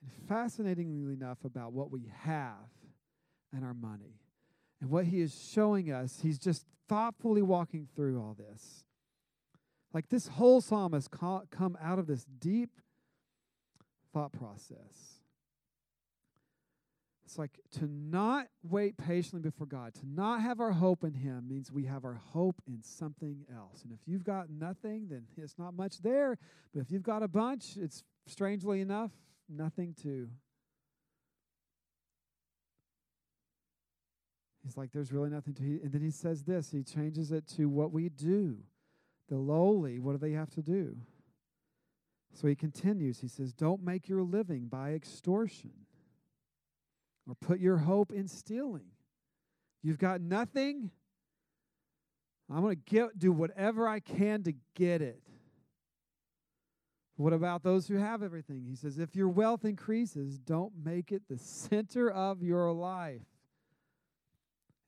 and 0.00 0.28
fascinatingly 0.28 1.12
enough, 1.12 1.38
about 1.44 1.72
what 1.72 1.90
we 1.90 2.10
have 2.22 2.70
and 3.52 3.64
our 3.64 3.74
money. 3.74 4.20
And 4.80 4.90
what 4.90 5.06
he 5.06 5.20
is 5.20 5.50
showing 5.52 5.92
us, 5.92 6.20
he's 6.22 6.38
just 6.38 6.64
thoughtfully 6.88 7.42
walking 7.42 7.88
through 7.94 8.20
all 8.20 8.34
this. 8.38 8.84
Like 9.92 10.08
this 10.08 10.26
whole 10.26 10.60
psalm 10.60 10.92
has 10.92 11.08
come 11.08 11.76
out 11.80 11.98
of 11.98 12.06
this 12.06 12.24
deep 12.24 12.70
thought 14.12 14.32
process. 14.32 15.20
It's 17.24 17.38
like 17.38 17.60
to 17.78 17.86
not 17.86 18.48
wait 18.62 18.98
patiently 18.98 19.40
before 19.40 19.66
God, 19.66 19.94
to 19.94 20.06
not 20.06 20.42
have 20.42 20.60
our 20.60 20.72
hope 20.72 21.02
in 21.02 21.14
Him 21.14 21.48
means 21.48 21.72
we 21.72 21.84
have 21.84 22.04
our 22.04 22.20
hope 22.32 22.60
in 22.66 22.82
something 22.82 23.46
else. 23.54 23.84
And 23.84 23.92
if 23.92 24.00
you've 24.06 24.24
got 24.24 24.50
nothing, 24.50 25.06
then 25.08 25.24
it's 25.38 25.58
not 25.58 25.74
much 25.74 26.02
there. 26.02 26.36
But 26.74 26.80
if 26.80 26.90
you've 26.90 27.02
got 27.02 27.22
a 27.22 27.28
bunch, 27.28 27.78
it's 27.78 28.04
strangely 28.26 28.82
enough, 28.82 29.12
nothing 29.48 29.94
too. 29.94 30.28
He's 34.62 34.76
like, 34.76 34.92
there's 34.92 35.10
really 35.10 35.30
nothing 35.30 35.54
to. 35.54 35.62
And 35.62 35.90
then 35.90 36.02
he 36.02 36.10
says 36.10 36.44
this 36.44 36.70
he 36.70 36.82
changes 36.82 37.32
it 37.32 37.46
to 37.56 37.66
what 37.66 37.92
we 37.92 38.10
do. 38.10 38.58
The 39.32 39.38
lowly, 39.38 39.98
what 39.98 40.12
do 40.12 40.18
they 40.18 40.32
have 40.32 40.50
to 40.50 40.60
do? 40.60 40.94
So 42.34 42.48
he 42.48 42.54
continues. 42.54 43.18
He 43.18 43.28
says, 43.28 43.54
Don't 43.54 43.82
make 43.82 44.06
your 44.06 44.22
living 44.22 44.66
by 44.66 44.90
extortion 44.90 45.72
or 47.26 47.34
put 47.36 47.58
your 47.58 47.78
hope 47.78 48.12
in 48.12 48.28
stealing. 48.28 48.90
You've 49.82 49.96
got 49.98 50.20
nothing. 50.20 50.90
I'm 52.52 52.60
going 52.60 52.76
to 52.86 53.10
do 53.16 53.32
whatever 53.32 53.88
I 53.88 54.00
can 54.00 54.42
to 54.42 54.52
get 54.74 55.00
it. 55.00 55.22
What 57.16 57.32
about 57.32 57.62
those 57.62 57.88
who 57.88 57.96
have 57.96 58.22
everything? 58.22 58.66
He 58.68 58.76
says, 58.76 58.98
if 58.98 59.16
your 59.16 59.30
wealth 59.30 59.64
increases, 59.64 60.38
don't 60.38 60.74
make 60.84 61.10
it 61.10 61.22
the 61.30 61.38
center 61.38 62.10
of 62.10 62.42
your 62.42 62.70
life. 62.70 63.22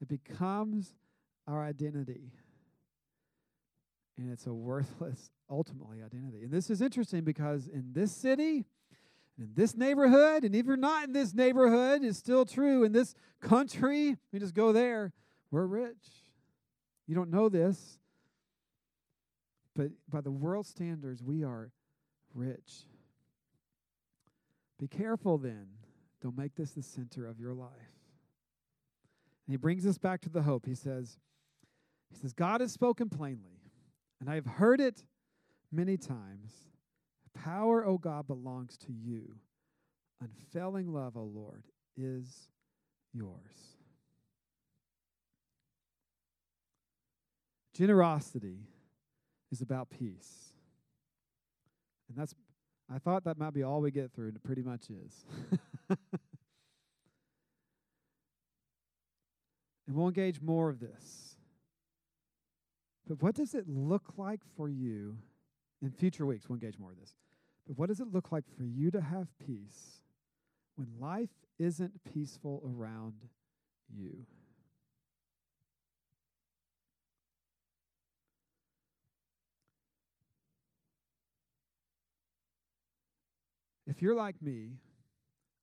It 0.03 0.09
becomes 0.09 0.93
our 1.47 1.65
identity. 1.65 2.33
And 4.17 4.31
it's 4.31 4.47
a 4.47 4.55
worthless, 4.55 5.31
ultimately, 5.51 6.03
identity. 6.03 6.45
And 6.45 6.53
this 6.53 6.71
is 6.71 6.81
interesting 6.81 7.25
because 7.25 7.67
in 7.67 7.93
this 7.93 8.13
city, 8.13 8.65
in 9.37 9.51
this 9.55 9.77
neighborhood, 9.77 10.45
and 10.45 10.55
if 10.55 10.67
you're 10.67 10.77
not 10.77 11.05
in 11.05 11.13
this 11.13 11.35
neighborhood, 11.35 12.05
it's 12.05 12.19
still 12.19 12.45
true. 12.45 12.85
In 12.85 12.93
this 12.93 13.15
country, 13.41 14.17
we 14.33 14.39
just 14.39 14.55
go 14.55 14.73
there, 14.73 15.13
we're 15.51 15.67
rich. 15.67 16.07
You 17.07 17.15
don't 17.15 17.31
know 17.31 17.49
this, 17.49 17.99
but 19.75 19.91
by 20.09 20.21
the 20.21 20.31
world 20.31 20.67
standards, 20.67 21.23
we 21.23 21.43
are 21.43 21.73
rich. 22.33 22.85
Be 24.79 24.87
careful 24.87 25.39
then. 25.39 25.67
Don't 26.23 26.39
make 26.39 26.55
this 26.55 26.71
the 26.71 26.83
center 26.83 27.27
of 27.27 27.39
your 27.39 27.53
life. 27.53 27.71
And 29.47 29.53
he 29.53 29.57
brings 29.57 29.85
us 29.87 29.99
back 29.99 30.21
to 30.23 30.31
the 30.31 30.43
hope. 30.43 30.67
He 30.67 30.75
says, 30.75 31.19
he 32.11 32.17
says, 32.17 32.33
God 32.33 32.61
has 32.61 32.73
spoken 32.73 33.09
plainly, 33.09 33.54
and 34.21 34.31
I 34.31 34.35
have 34.35 34.47
heard 34.47 34.81
it 34.81 35.05
many 35.73 35.97
times. 35.97 36.53
Power, 37.35 37.85
O 37.85 37.99
God, 37.99 38.27
belongs 38.27 38.77
to 38.79 38.93
you. 38.93 39.37
Unfailing 40.21 40.93
love, 40.93 41.17
O 41.17 41.25
Lord, 41.25 41.65
is 41.97 42.49
yours. 43.13 43.77
Generosity 47.75 48.61
is 49.51 49.61
about 49.61 49.91
peace. 49.91 50.53
And 52.09 52.17
that's, 52.17 52.35
I 52.93 52.99
thought 52.99 53.25
that 53.25 53.37
might 53.37 53.53
be 53.53 53.65
all 53.65 53.81
we 53.81 53.91
get 53.91 54.13
through, 54.13 54.29
and 54.29 54.37
it 54.37 54.43
pretty 54.45 54.63
much 54.63 54.91
is. 54.91 55.25
and 55.91 55.99
we'll 59.89 60.07
engage 60.07 60.41
more 60.41 60.71
of 60.71 60.79
this. 60.79 61.34
But 63.07 63.23
what 63.23 63.35
does 63.35 63.55
it 63.55 63.69
look 63.69 64.15
like 64.17 64.41
for 64.57 64.69
you 64.69 65.19
in 65.83 65.91
future 65.91 66.25
weeks? 66.25 66.49
We'll 66.49 66.57
engage 66.57 66.79
more 66.79 66.93
of 66.93 66.99
this. 66.99 67.15
But 67.67 67.79
what 67.79 67.89
does 67.89 68.01
it 68.01 68.13
look 68.13 68.33
like 68.33 68.45
for 68.57 68.65
you 68.65 68.91
to 68.91 69.01
have 69.01 69.29
peace 69.39 70.01
when 70.77 70.89
life 71.01 71.31
isn't 71.59 72.03
peaceful 72.05 72.63
around 72.65 73.15
you? 73.95 74.27
If 83.87 84.01
you're 84.01 84.15
like 84.15 84.41
me, 84.41 84.79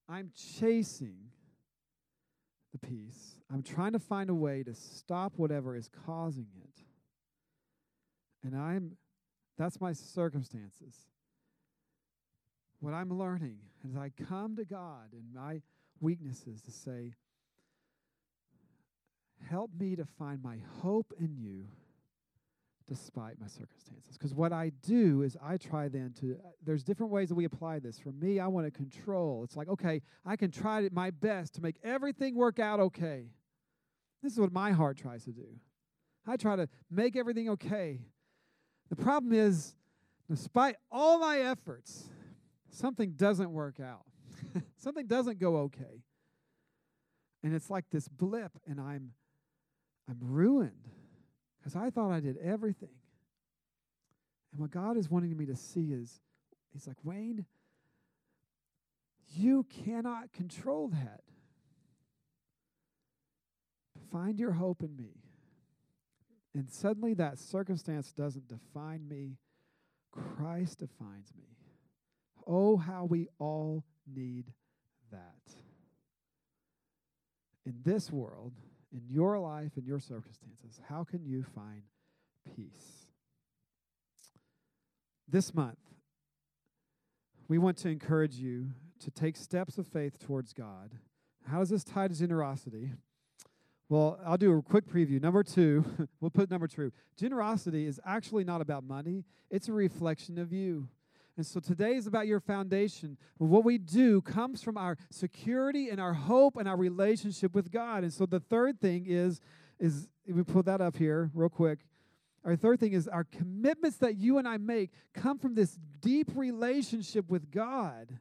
I'm 0.08 0.32
chasing 0.60 1.17
the 2.71 2.77
peace. 2.77 3.39
I'm 3.51 3.63
trying 3.63 3.93
to 3.93 3.99
find 3.99 4.30
a 4.30 4.36
way 4.36 4.63
to 4.63 4.73
stop 4.73 5.34
whatever 5.36 5.75
is 5.75 5.89
causing 6.06 6.47
it. 6.63 6.81
And 8.43 8.56
I'm 8.56 8.97
that's 9.58 9.80
my 9.80 9.93
circumstances. 9.93 10.95
What 12.80 12.93
I'm 12.93 13.15
learning 13.15 13.58
as 13.88 13.95
I 13.95 14.12
come 14.27 14.56
to 14.56 14.65
God 14.65 15.13
in 15.13 15.25
my 15.34 15.62
weaknesses 15.99 16.62
to 16.63 16.71
say, 16.71 17.13
help 19.49 19.69
me 19.80 19.95
to 19.95 20.06
find 20.06 20.41
my 20.41 20.58
hope 20.82 21.13
in 21.19 21.38
you 21.38 21.65
despite 22.88 23.39
my 23.39 23.47
circumstances. 23.47 24.17
Because 24.17 24.34
what 24.34 24.51
I 24.51 24.71
do 24.82 25.21
is 25.21 25.38
I 25.41 25.58
try 25.58 25.88
then 25.88 26.13
to, 26.19 26.38
there's 26.65 26.84
different 26.84 27.12
ways 27.12 27.30
that 27.30 27.36
we 27.36 27.45
apply 27.45 27.80
this. 27.80 27.99
For 27.99 28.12
me, 28.12 28.39
I 28.39 28.47
want 28.47 28.65
to 28.65 28.71
control. 28.71 29.43
It's 29.43 29.56
like, 29.56 29.69
okay, 29.69 30.01
I 30.25 30.36
can 30.36 30.51
try 30.51 30.89
my 30.91 31.12
best 31.12 31.54
to 31.56 31.62
make 31.62 31.75
everything 31.84 32.36
work 32.36 32.60
out 32.60 32.80
okay. 32.80 33.27
This 34.23 34.34
is 34.34 34.39
what 34.39 34.51
my 34.51 34.71
heart 34.71 34.97
tries 34.97 35.23
to 35.25 35.32
do. 35.32 35.47
I 36.27 36.36
try 36.38 36.56
to 36.56 36.67
make 36.89 37.15
everything 37.15 37.49
okay. 37.49 38.01
The 38.91 38.97
problem 38.97 39.32
is, 39.32 39.73
despite 40.30 40.75
all 40.91 41.17
my 41.17 41.39
efforts, 41.39 42.10
something 42.69 43.13
doesn't 43.13 43.49
work 43.49 43.80
out. 43.80 44.04
something 44.77 45.08
doesn't 45.08 45.39
go 45.39 45.56
okay. 45.60 46.04
And 47.41 47.56
it's 47.56 47.69
like 47.69 47.86
this 47.89 48.10
blip, 48.10 48.51
and 48.67 48.82
I'm 48.82 49.13
I'm 50.10 50.17
ruined 50.19 50.89
because 51.58 51.77
I 51.77 51.89
thought 51.89 52.12
I 52.12 52.19
did 52.19 52.36
everything. 52.38 52.97
And 54.51 54.60
what 54.60 54.71
God 54.71 54.97
is 54.97 55.10
wanting 55.10 55.38
me 55.38 55.45
to 55.45 55.56
see 55.56 55.93
is, 55.93 56.19
He's 56.73 56.86
like, 56.86 56.97
Wayne, 57.01 57.45
You 59.30 59.65
cannot 59.69 60.34
control 60.34 60.89
that. 60.89 61.21
Find 64.12 64.38
your 64.38 64.51
hope 64.51 64.84
in 64.84 64.97
me. 64.97 65.21
And 66.54 66.70
suddenly 66.70 67.14
that 67.14 67.40
circumstance 67.40 68.12
doesn't 68.12 68.48
define 68.48 69.08
me, 69.08 69.38
Christ 70.12 70.80
defines 70.80 71.32
me. 71.36 71.46
Oh, 72.46 72.78
how 72.78 73.06
we 73.06 73.28
all 73.40 73.86
need 74.06 74.52
that. 75.12 75.56
In 77.66 77.76
this 77.86 78.12
world, 78.12 78.54
in 78.92 79.04
your 79.08 79.40
life, 79.40 79.78
in 79.78 79.86
your 79.86 80.00
circumstances, 80.00 80.82
how 80.90 81.04
can 81.04 81.24
you 81.24 81.46
find 81.56 81.84
peace? 82.56 83.06
This 85.28 85.54
month, 85.54 85.78
we 87.48 87.58
want 87.58 87.78
to 87.78 87.90
encourage 87.90 88.36
you 88.36 88.72
to 89.00 89.12
take 89.12 89.38
steps 89.38 89.78
of 89.78 89.88
faith 89.88 90.20
towards 90.20 90.52
God. 90.52 90.92
How 91.46 91.60
does 91.60 91.70
this 91.70 91.84
tie 91.84 92.08
to 92.08 92.16
generosity? 92.16 92.92
Well, 93.91 94.17
I'll 94.25 94.38
do 94.38 94.58
a 94.58 94.62
quick 94.62 94.88
preview. 94.88 95.21
Number 95.21 95.43
two, 95.43 95.84
we'll 96.21 96.32
put 96.32 96.49
number 96.49 96.65
two. 96.65 96.93
Generosity 97.17 97.86
is 97.86 97.99
actually 98.06 98.45
not 98.45 98.62
about 98.62 98.86
money, 98.86 99.25
it's 99.49 99.67
a 99.67 99.73
reflection 99.73 100.38
of 100.38 100.54
you. 100.54 100.88
And 101.36 101.45
so 101.45 101.60
today 101.60 101.95
is 101.95 102.08
about 102.08 102.25
your 102.25 102.39
foundation. 102.39 103.17
What 103.38 103.65
we 103.65 103.77
do 103.77 104.21
comes 104.21 104.63
from 104.63 104.77
our 104.77 104.95
security 105.10 105.89
and 105.89 105.99
our 105.99 106.13
hope 106.13 106.56
and 106.56 106.69
our 106.69 106.77
relationship 106.77 107.54
with 107.54 107.69
God. 107.69 108.04
And 108.04 108.13
so 108.13 108.25
the 108.25 108.39
third 108.39 108.80
thing 108.80 109.08
is, 109.10 109.41
is 109.77 110.08
if 110.25 110.38
we 110.38 110.43
put 110.43 110.67
that 110.67 110.80
up 110.80 110.95
here 110.95 111.30
real 111.34 111.49
quick. 111.49 111.80
Our 112.45 112.56
third 112.56 112.80
thing 112.80 112.93
is 112.93 113.10
our 113.10 113.25
commitments 113.25 113.97
that 113.97 114.15
you 114.15 114.38
and 114.38 114.47
I 114.47 114.56
make 114.56 114.91
come 115.13 115.38
from 115.38 115.54
this 115.54 115.77
deep 115.99 116.30
relationship 116.34 117.30
with 117.30 117.51
God. 117.51 118.19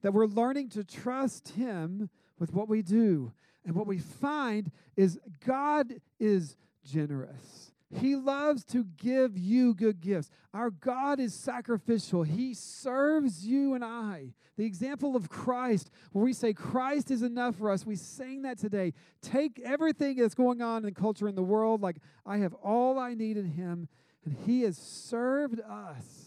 That 0.00 0.14
we're 0.14 0.24
learning 0.24 0.70
to 0.70 0.82
trust 0.82 1.50
Him 1.50 2.08
with 2.38 2.54
what 2.54 2.70
we 2.70 2.80
do. 2.80 3.32
And 3.64 3.74
what 3.74 3.86
we 3.86 3.98
find 3.98 4.70
is 4.96 5.18
God 5.44 5.94
is 6.18 6.56
generous. 6.84 7.72
He 8.00 8.16
loves 8.16 8.64
to 8.66 8.84
give 8.96 9.36
you 9.36 9.74
good 9.74 10.00
gifts. 10.00 10.30
Our 10.54 10.70
God 10.70 11.20
is 11.20 11.34
sacrificial. 11.34 12.22
He 12.22 12.54
serves 12.54 13.46
you 13.46 13.74
and 13.74 13.84
I. 13.84 14.32
The 14.56 14.64
example 14.64 15.14
of 15.14 15.28
Christ, 15.28 15.90
where 16.12 16.24
we 16.24 16.32
say 16.32 16.54
Christ 16.54 17.10
is 17.10 17.22
enough 17.22 17.56
for 17.56 17.70
us, 17.70 17.84
we 17.84 17.96
sang 17.96 18.42
that 18.42 18.58
today. 18.58 18.94
Take 19.20 19.60
everything 19.62 20.16
that's 20.16 20.34
going 20.34 20.62
on 20.62 20.84
in 20.84 20.94
culture 20.94 21.28
in 21.28 21.34
the 21.34 21.42
world, 21.42 21.82
like 21.82 21.96
I 22.24 22.38
have 22.38 22.54
all 22.54 22.98
I 22.98 23.14
need 23.14 23.36
in 23.36 23.46
Him, 23.46 23.88
and 24.24 24.36
He 24.46 24.62
has 24.62 24.78
served 24.78 25.60
us 25.60 26.21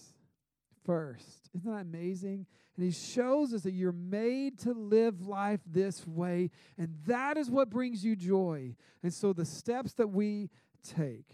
first. 0.85 1.49
Isn't 1.55 1.71
that 1.71 1.81
amazing? 1.81 2.45
And 2.75 2.85
he 2.85 2.91
shows 2.91 3.53
us 3.53 3.61
that 3.61 3.71
you're 3.71 3.91
made 3.91 4.59
to 4.59 4.73
live 4.73 5.25
life 5.25 5.61
this 5.65 6.05
way, 6.05 6.51
and 6.77 6.89
that 7.07 7.37
is 7.37 7.49
what 7.49 7.69
brings 7.69 8.03
you 8.03 8.15
joy. 8.15 8.75
And 9.01 9.13
so 9.13 9.33
the 9.33 9.45
steps 9.45 9.93
that 9.93 10.07
we 10.07 10.49
take 10.83 11.25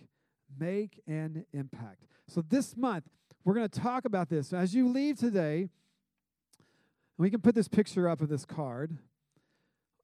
make 0.59 1.01
an 1.07 1.45
impact. 1.53 2.05
So 2.27 2.41
this 2.41 2.77
month, 2.77 3.05
we're 3.43 3.55
going 3.55 3.69
to 3.69 3.79
talk 3.79 4.05
about 4.05 4.29
this. 4.29 4.53
As 4.53 4.75
you 4.75 4.87
leave 4.87 5.17
today, 5.17 5.69
we 7.17 7.29
can 7.29 7.41
put 7.41 7.55
this 7.55 7.67
picture 7.67 8.07
up 8.07 8.21
of 8.21 8.29
this 8.29 8.45
card. 8.45 8.97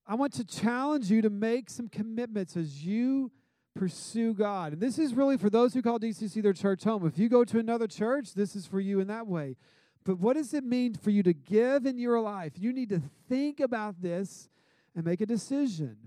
I 0.07 0.15
want 0.15 0.33
to 0.33 0.45
challenge 0.45 1.11
you 1.11 1.21
to 1.21 1.29
make 1.29 1.69
some 1.69 1.89
commitments 1.89 2.55
as 2.55 2.85
you 2.85 3.31
pursue 3.77 4.33
God. 4.33 4.73
And 4.73 4.81
this 4.81 4.97
is 4.97 5.13
really 5.13 5.37
for 5.37 5.49
those 5.49 5.73
who 5.73 5.81
call 5.81 5.99
DCC 5.99 6.41
their 6.41 6.53
church 6.53 6.83
home. 6.83 7.05
If 7.05 7.17
you 7.17 7.29
go 7.29 7.43
to 7.43 7.59
another 7.59 7.87
church, 7.87 8.33
this 8.33 8.55
is 8.55 8.65
for 8.65 8.79
you 8.79 8.99
in 8.99 9.07
that 9.07 9.27
way. 9.27 9.55
But 10.03 10.19
what 10.19 10.35
does 10.35 10.53
it 10.53 10.63
mean 10.63 10.95
for 10.95 11.09
you 11.09 11.21
to 11.23 11.33
give 11.33 11.85
in 11.85 11.97
your 11.97 12.19
life? 12.19 12.53
You 12.55 12.73
need 12.73 12.89
to 12.89 13.01
think 13.29 13.59
about 13.59 14.01
this 14.01 14.49
and 14.95 15.05
make 15.05 15.21
a 15.21 15.25
decision. 15.25 15.97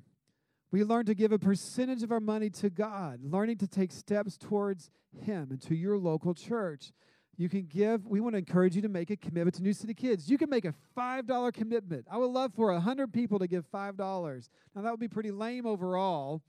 We 0.72 0.84
learn 0.84 1.06
to 1.06 1.14
give 1.14 1.32
a 1.32 1.38
percentage 1.38 2.02
of 2.02 2.12
our 2.12 2.20
money 2.20 2.50
to 2.50 2.70
God, 2.70 3.20
learning 3.22 3.58
to 3.58 3.68
take 3.68 3.92
steps 3.92 4.36
towards 4.36 4.90
Him 5.24 5.48
and 5.50 5.60
to 5.62 5.74
your 5.74 5.98
local 5.98 6.32
church. 6.32 6.92
You 7.36 7.48
can 7.48 7.66
give, 7.66 8.06
we 8.06 8.20
want 8.20 8.34
to 8.34 8.38
encourage 8.38 8.76
you 8.76 8.82
to 8.82 8.88
make 8.88 9.10
a 9.10 9.16
commitment 9.16 9.54
to 9.56 9.62
New 9.62 9.72
City 9.72 9.94
Kids. 9.94 10.30
You 10.30 10.38
can 10.38 10.50
make 10.50 10.64
a 10.64 10.74
$5 10.96 11.52
commitment. 11.54 12.06
I 12.10 12.18
would 12.18 12.30
love 12.30 12.52
for 12.54 12.72
100 12.72 13.12
people 13.12 13.38
to 13.38 13.46
give 13.46 13.64
$5. 13.72 14.48
Now, 14.74 14.82
that 14.82 14.90
would 14.90 15.00
be 15.00 15.08
pretty 15.08 15.30
lame 15.30 15.66
overall, 15.66 16.42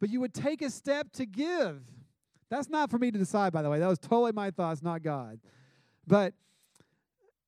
but 0.00 0.08
you 0.08 0.20
would 0.20 0.34
take 0.34 0.62
a 0.62 0.70
step 0.70 1.12
to 1.12 1.26
give. 1.26 1.82
That's 2.50 2.68
not 2.68 2.90
for 2.90 2.98
me 2.98 3.10
to 3.10 3.18
decide, 3.18 3.52
by 3.52 3.62
the 3.62 3.70
way. 3.70 3.78
That 3.78 3.86
was 3.86 3.98
totally 3.98 4.32
my 4.32 4.50
thoughts, 4.50 4.82
not 4.82 5.02
God. 5.02 5.38
But 6.06 6.34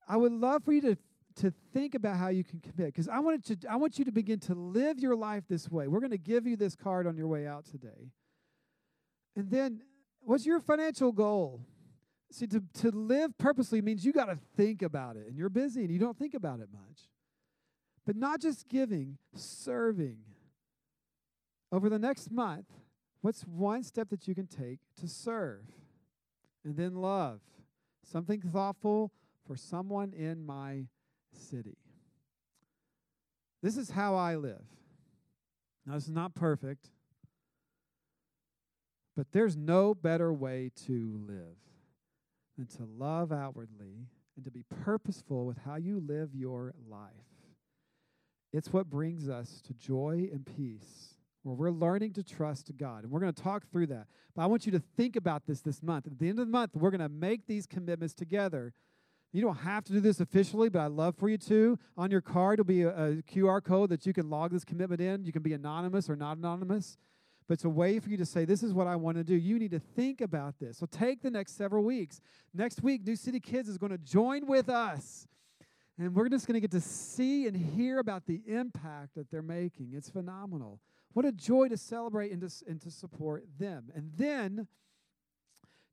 I 0.06 0.16
would 0.16 0.32
love 0.32 0.62
for 0.64 0.72
you 0.72 0.80
to 0.82 0.96
to 1.36 1.50
think 1.72 1.94
about 1.94 2.16
how 2.16 2.28
you 2.28 2.44
can 2.44 2.60
commit 2.60 2.88
because 2.88 3.08
I 3.08 3.18
want 3.18 3.42
to 3.46 3.56
I 3.68 3.76
want 3.76 3.98
you 3.98 4.04
to 4.04 4.12
begin 4.12 4.38
to 4.40 4.54
live 4.54 4.98
your 5.00 5.16
life 5.16 5.44
this 5.48 5.70
way. 5.70 5.88
We're 5.88 6.00
going 6.00 6.10
to 6.10 6.18
give 6.18 6.46
you 6.46 6.56
this 6.56 6.76
card 6.76 7.06
on 7.06 7.16
your 7.16 7.26
way 7.26 7.46
out 7.46 7.64
today. 7.64 8.10
And 9.34 9.50
then 9.50 9.80
what's 10.20 10.44
your 10.44 10.60
financial 10.60 11.10
goal? 11.10 11.62
See, 12.30 12.46
to, 12.46 12.62
to 12.80 12.90
live 12.90 13.36
purposely 13.36 13.82
means 13.82 14.04
you 14.04 14.12
got 14.12 14.26
to 14.26 14.38
think 14.56 14.82
about 14.82 15.16
it, 15.16 15.26
and 15.26 15.36
you're 15.36 15.50
busy 15.50 15.82
and 15.82 15.90
you 15.90 15.98
don't 15.98 16.18
think 16.18 16.34
about 16.34 16.60
it 16.60 16.68
much. 16.72 17.00
But 18.06 18.16
not 18.16 18.40
just 18.40 18.68
giving, 18.68 19.18
serving. 19.34 20.18
Over 21.72 21.88
the 21.88 21.98
next 21.98 22.30
month, 22.30 22.66
what's 23.22 23.42
one 23.42 23.82
step 23.82 24.11
that 24.11 24.28
you 24.28 24.35
can 24.35 24.46
take 24.46 24.78
to 25.00 25.08
serve? 25.08 25.64
And 26.64 26.76
then 26.76 26.94
love. 26.94 27.40
Something 28.04 28.40
thoughtful, 28.42 29.11
for 29.46 29.56
someone 29.56 30.12
in 30.12 30.44
my 30.44 30.87
city. 31.32 31.78
This 33.62 33.76
is 33.76 33.90
how 33.90 34.14
I 34.16 34.37
live. 34.37 34.64
Now, 35.87 35.94
this 35.94 36.04
is 36.04 36.11
not 36.11 36.35
perfect, 36.35 36.90
but 39.16 39.32
there's 39.32 39.56
no 39.56 39.94
better 39.94 40.32
way 40.32 40.70
to 40.87 41.20
live 41.26 41.56
than 42.56 42.66
to 42.66 42.85
love 42.85 43.32
outwardly 43.32 44.06
and 44.37 44.44
to 44.44 44.50
be 44.50 44.64
purposeful 44.85 45.44
with 45.44 45.58
how 45.64 45.76
you 45.76 46.00
live 46.00 46.35
your 46.35 46.72
life. 46.88 47.11
It's 48.52 48.72
what 48.72 48.90
brings 48.90 49.28
us 49.28 49.61
to 49.66 49.74
joy 49.74 50.28
and 50.32 50.46
peace, 50.46 51.14
where 51.42 51.55
we're 51.55 51.70
learning 51.70 52.12
to 52.14 52.22
trust 52.22 52.70
God. 52.76 53.05
And 53.05 53.12
we're 53.12 53.20
going 53.20 53.33
to 53.33 53.42
talk 53.42 53.70
through 53.70 53.87
that. 53.87 54.07
But 54.35 54.42
I 54.42 54.46
want 54.46 54.66
you 54.66 54.72
to 54.72 54.83
think 54.96 55.16
about 55.16 55.46
this 55.46 55.61
this 55.61 55.83
month. 55.83 56.07
At 56.07 56.18
the 56.18 56.28
end 56.28 56.38
of 56.38 56.46
the 56.46 56.52
month, 56.52 56.72
we're 56.74 56.90
going 56.90 57.00
to 57.00 57.09
make 57.09 57.46
these 57.46 57.66
commitments 57.66 58.14
together 58.14 58.72
you 59.33 59.40
don't 59.40 59.57
have 59.57 59.85
to 59.85 59.92
do 59.92 60.00
this 60.00 60.20
officially, 60.20 60.68
but 60.68 60.81
I'd 60.81 60.92
love 60.92 61.16
for 61.16 61.28
you 61.28 61.38
to. 61.38 61.78
On 61.96 62.11
your 62.11 62.20
card 62.20 62.59
will 62.59 62.66
be 62.66 62.83
a, 62.83 62.90
a, 62.90 63.14
QR 63.22 63.64
code 63.64 63.88
that 63.88 64.05
you 64.05 64.12
can 64.12 64.28
log 64.28 64.52
this 64.52 64.64
commitment 64.64 65.00
in. 65.00 65.24
You 65.24 65.33
can 65.33 65.42
be 65.42 65.55
anonymous 65.55 66.11
or 66.11 66.16
not 66.16 66.37
anonymous, 66.37 66.98
but 67.48 67.55
it's 67.55 67.64
a 67.64 67.70
way 67.70 67.98
for 67.98 68.11
you 68.11 68.18
to 68.18 68.26
say, 68.26 68.44
This 68.44 68.62
is 68.62 68.74
what 68.74 68.87
I 68.87 68.96
want 68.96 69.16
to 69.16 69.24
do. 69.24 69.35
You 69.35 69.59
need 69.59 69.70
to 69.70 69.78
think 69.78 70.20
about 70.20 70.59
this. 70.61 70.76
So 70.76 70.87
take 70.87 71.22
the 71.22 71.31
next 71.31 71.57
several 71.57 71.83
weeks. 71.83 72.20
Next 72.52 72.83
week, 72.83 73.07
New 73.07 73.16
City 73.16 73.40
Kids 73.40 73.70
is 73.70 73.78
going 73.78 73.92
to 73.92 73.98
join 73.98 74.46
with 74.46 74.68
us, 74.68 75.26
and 75.98 76.14
we're 76.14 76.28
just 76.28 76.46
going 76.46 76.55
to 76.55 76.61
get 76.61 76.72
to 76.72 76.81
see 76.81 77.46
and 77.46 77.57
hear 77.57 78.00
about 78.00 78.26
the 78.26 78.42
impact 78.46 79.14
that 79.16 79.31
they're 79.31 79.40
making. 79.40 79.92
It's 79.94 80.11
phenomenal. 80.11 80.78
What 81.12 81.25
a 81.25 81.33
joy 81.33 81.68
to 81.68 81.77
celebrate 81.77 82.33
and 82.33 82.40
to, 82.40 82.51
and 82.66 82.81
to 82.81 82.90
support 82.90 83.44
them. 83.59 83.90
And 83.94 84.12
then 84.16 84.66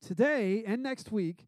today 0.01 0.63
and 0.65 0.81
next 0.81 1.11
week, 1.11 1.47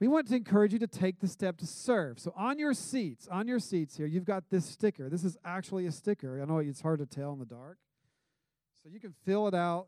we 0.00 0.08
want 0.08 0.26
to 0.28 0.34
encourage 0.34 0.72
you 0.72 0.80
to 0.80 0.88
take 0.88 1.20
the 1.20 1.28
step 1.28 1.58
to 1.58 1.66
serve. 1.66 2.18
So 2.18 2.32
on 2.36 2.58
your 2.58 2.74
seats, 2.74 3.28
on 3.28 3.46
your 3.46 3.60
seats 3.60 3.96
here, 3.96 4.06
you've 4.06 4.24
got 4.24 4.50
this 4.50 4.66
sticker. 4.66 5.08
This 5.08 5.22
is 5.22 5.36
actually 5.44 5.86
a 5.86 5.92
sticker. 5.92 6.42
I 6.42 6.44
know 6.44 6.58
it's 6.58 6.80
hard 6.80 6.98
to 6.98 7.06
tell 7.06 7.32
in 7.32 7.38
the 7.38 7.44
dark. 7.44 7.78
So 8.82 8.88
you 8.92 8.98
can 8.98 9.14
fill 9.24 9.46
it 9.46 9.54
out 9.54 9.86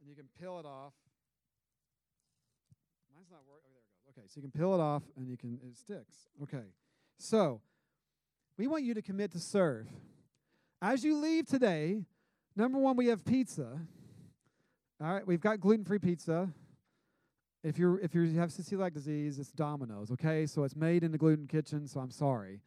and 0.00 0.08
you 0.10 0.14
can 0.14 0.26
peel 0.38 0.58
it 0.58 0.66
off. 0.66 0.92
Mine's 3.14 3.30
not 3.30 3.40
working. 3.48 3.70
Oh, 3.70 3.72
there 3.72 3.80
it 3.80 4.16
goes. 4.16 4.18
Okay, 4.18 4.26
so 4.28 4.32
you 4.36 4.42
can 4.42 4.50
peel 4.50 4.74
it 4.74 4.80
off 4.80 5.02
and 5.16 5.26
you 5.26 5.38
can 5.38 5.58
it 5.66 5.76
sticks. 5.78 6.28
Okay. 6.42 6.66
So, 7.18 7.62
we 8.58 8.66
want 8.66 8.84
you 8.84 8.92
to 8.94 9.02
commit 9.02 9.32
to 9.32 9.38
serve. 9.38 9.86
As 10.82 11.04
you 11.04 11.18
leave 11.18 11.46
today, 11.46 12.06
number 12.56 12.78
1 12.78 12.96
we 12.96 13.08
have 13.08 13.22
pizza. 13.22 13.78
All 15.02 15.12
right, 15.12 15.26
we've 15.26 15.40
got 15.40 15.60
gluten-free 15.60 15.98
pizza. 15.98 16.48
If 17.62 17.76
you're 17.76 18.00
if 18.00 18.14
you 18.14 18.38
have 18.38 18.48
celiac 18.48 18.94
disease, 18.94 19.38
it's 19.38 19.52
Domino's, 19.52 20.10
okay? 20.10 20.46
So 20.46 20.64
it's 20.64 20.74
made 20.74 21.04
in 21.04 21.12
the 21.12 21.18
gluten 21.18 21.46
kitchen. 21.46 21.86
So 21.86 22.00
I'm 22.00 22.10
sorry. 22.10 22.60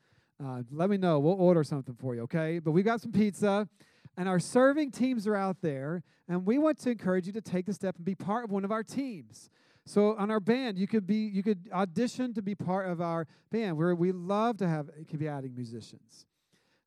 Uh, 0.43 0.61
let 0.71 0.91
me 0.91 0.97
know. 0.97 1.19
We'll 1.19 1.33
order 1.33 1.63
something 1.63 1.95
for 1.95 2.13
you, 2.13 2.21
okay? 2.23 2.59
But 2.59 2.71
we've 2.71 2.85
got 2.85 3.01
some 3.01 3.11
pizza, 3.11 3.67
and 4.15 4.29
our 4.29 4.39
serving 4.39 4.91
teams 4.91 5.25
are 5.25 5.35
out 5.35 5.61
there, 5.61 6.03
and 6.27 6.45
we 6.45 6.59
want 6.59 6.77
to 6.79 6.91
encourage 6.91 7.25
you 7.25 7.33
to 7.33 7.41
take 7.41 7.65
the 7.65 7.73
step 7.73 7.95
and 7.95 8.05
be 8.05 8.13
part 8.13 8.43
of 8.43 8.51
one 8.51 8.63
of 8.63 8.71
our 8.71 8.83
teams. 8.83 9.49
So 9.85 10.15
on 10.17 10.29
our 10.29 10.39
band, 10.39 10.77
you 10.77 10.85
could 10.85 11.07
be 11.07 11.15
you 11.15 11.41
could 11.41 11.67
audition 11.73 12.35
to 12.35 12.43
be 12.43 12.53
part 12.53 12.87
of 12.87 13.01
our 13.01 13.25
band. 13.51 13.75
Where 13.75 13.95
we 13.95 14.11
love 14.11 14.57
to 14.57 14.67
have 14.67 14.91
could 15.09 15.19
be 15.19 15.27
adding 15.27 15.55
musicians. 15.55 16.27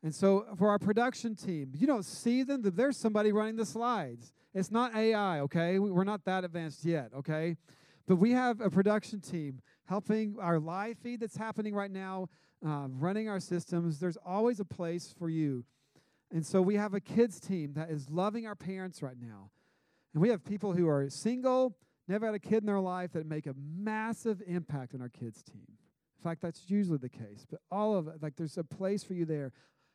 And 0.07 0.15
so 0.15 0.47
for 0.57 0.71
our 0.71 0.79
production 0.79 1.35
team, 1.35 1.73
you 1.75 1.85
don't 1.85 2.05
see 2.05 2.45
them. 2.45 2.63
There's 2.63 2.97
somebody 2.97 3.33
running 3.33 3.57
the 3.57 3.67
slides. 3.67 4.33
It's 4.55 4.71
not 4.71 4.95
AI, 4.95 5.41
okay? 5.41 5.81
We're 5.81 6.05
not 6.05 6.25
that 6.27 6.45
advanced 6.45 6.85
yet, 6.85 7.11
okay? 7.13 7.57
But 8.07 8.15
we 8.15 8.31
have 8.31 8.61
a 8.61 8.71
production 8.71 9.21
team 9.21 9.61
helping 9.87 10.37
our 10.41 10.61
live 10.61 10.99
feed 10.99 11.19
that's 11.19 11.37
happening 11.37 11.75
right 11.75 11.91
now. 11.91 12.29
uh, 12.65 12.87
running 12.89 13.29
our 13.29 13.41
systems. 13.41 13.99
There's 13.99 14.17
always 14.25 14.61
a 14.61 14.65
place 14.65 15.13
for 15.19 15.29
you. 15.29 15.65
And 16.33 16.47
so 16.47 16.63
we 16.63 16.77
have 16.77 16.95
a 16.95 17.01
kids 17.01 17.41
team 17.41 17.73
that 17.73 17.91
is 17.91 18.09
loving 18.09 18.47
our 18.47 18.55
parents 18.55 19.03
right 19.03 19.21
now. 19.21 19.51
And 20.15 20.23
we 20.23 20.29
have 20.29 20.45
people 20.45 20.73
who 20.73 20.89
are 20.89 21.11
single, 21.11 21.77
never 22.07 22.27
had 22.27 22.35
a 22.37 22.39
kid 22.39 22.59
in 22.59 22.67
their 22.67 22.79
life 22.79 23.13
that 23.15 23.27
make 23.27 23.49
a 23.49 23.55
massive 23.59 24.41
impact 24.47 24.95
on 24.95 25.03
our 25.03 25.09
kids 25.09 25.43
team. 25.43 25.67
In 25.69 26.23
fact, 26.23 26.43
that's 26.43 26.63
usually 26.69 26.99
the 26.99 27.09
case. 27.09 27.45
But 27.51 27.61
all 27.73 27.97
of 27.97 28.07
it, 28.07 28.23
like 28.23 28.37
there's 28.37 28.57
a 28.57 28.65
place 28.65 29.03
for 29.03 29.15
you 29.15 29.25
there. 29.25 29.53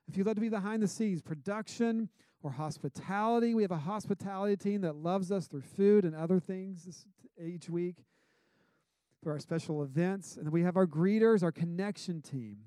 If 0.08 0.18
you'd 0.18 0.28
like 0.28 0.36
to 0.36 0.42
be 0.42 0.50
behind 0.50 0.84
the 0.84 0.88
scenes, 0.88 1.22
production 1.22 2.10
or 2.44 2.52
hospitality, 2.52 3.54
we 3.54 3.62
have 3.62 3.72
a 3.72 3.78
hospitality 3.78 4.58
team 4.58 4.82
that 4.82 4.96
loves 4.96 5.32
us 5.32 5.48
through 5.48 5.62
food 5.62 6.04
and 6.06 6.16
other 6.16 6.40
things 6.40 7.06
each 7.42 7.70
week 7.70 7.98
for 9.24 9.32
our 9.32 9.40
special 9.40 9.84
events. 9.84 10.38
And 10.38 10.52
we 10.52 10.64
have 10.64 10.76
our 10.76 10.88
greeters, 10.88 11.44
our 11.44 11.52
connection 11.52 12.22
team. 12.22 12.58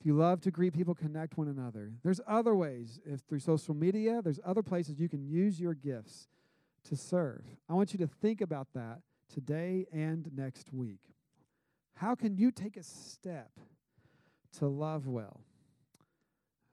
If 0.00 0.06
you 0.06 0.14
love 0.14 0.40
to 0.42 0.50
greet 0.50 0.74
people, 0.74 0.94
connect 0.94 1.38
one 1.38 1.48
another. 1.48 1.92
There's 2.02 2.20
other 2.26 2.54
ways, 2.54 3.00
if 3.04 3.20
through 3.20 3.40
social 3.40 3.74
media, 3.74 4.20
there's 4.22 4.40
other 4.44 4.62
places 4.62 5.00
you 5.00 5.08
can 5.08 5.24
use 5.24 5.60
your 5.60 5.74
gifts 5.74 6.28
to 6.84 6.96
serve. 6.96 7.44
I 7.68 7.74
want 7.74 7.92
you 7.92 7.98
to 8.00 8.06
think 8.06 8.40
about 8.40 8.68
that 8.74 9.00
today 9.32 9.86
and 9.92 10.30
next 10.34 10.72
week. 10.72 11.00
How 11.94 12.14
can 12.14 12.36
you 12.36 12.50
take 12.50 12.76
a 12.76 12.82
step 12.82 13.50
to 14.58 14.66
love 14.66 15.06
well? 15.06 15.40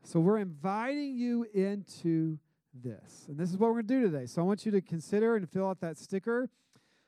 So, 0.03 0.19
we're 0.19 0.37
inviting 0.37 1.17
you 1.17 1.45
into 1.53 2.37
this. 2.73 3.25
And 3.27 3.37
this 3.37 3.49
is 3.49 3.57
what 3.57 3.67
we're 3.67 3.81
going 3.81 3.87
to 3.87 4.01
do 4.01 4.11
today. 4.11 4.25
So, 4.25 4.41
I 4.41 4.45
want 4.45 4.65
you 4.65 4.71
to 4.71 4.81
consider 4.81 5.35
and 5.35 5.49
fill 5.49 5.67
out 5.67 5.79
that 5.81 5.97
sticker. 5.97 6.49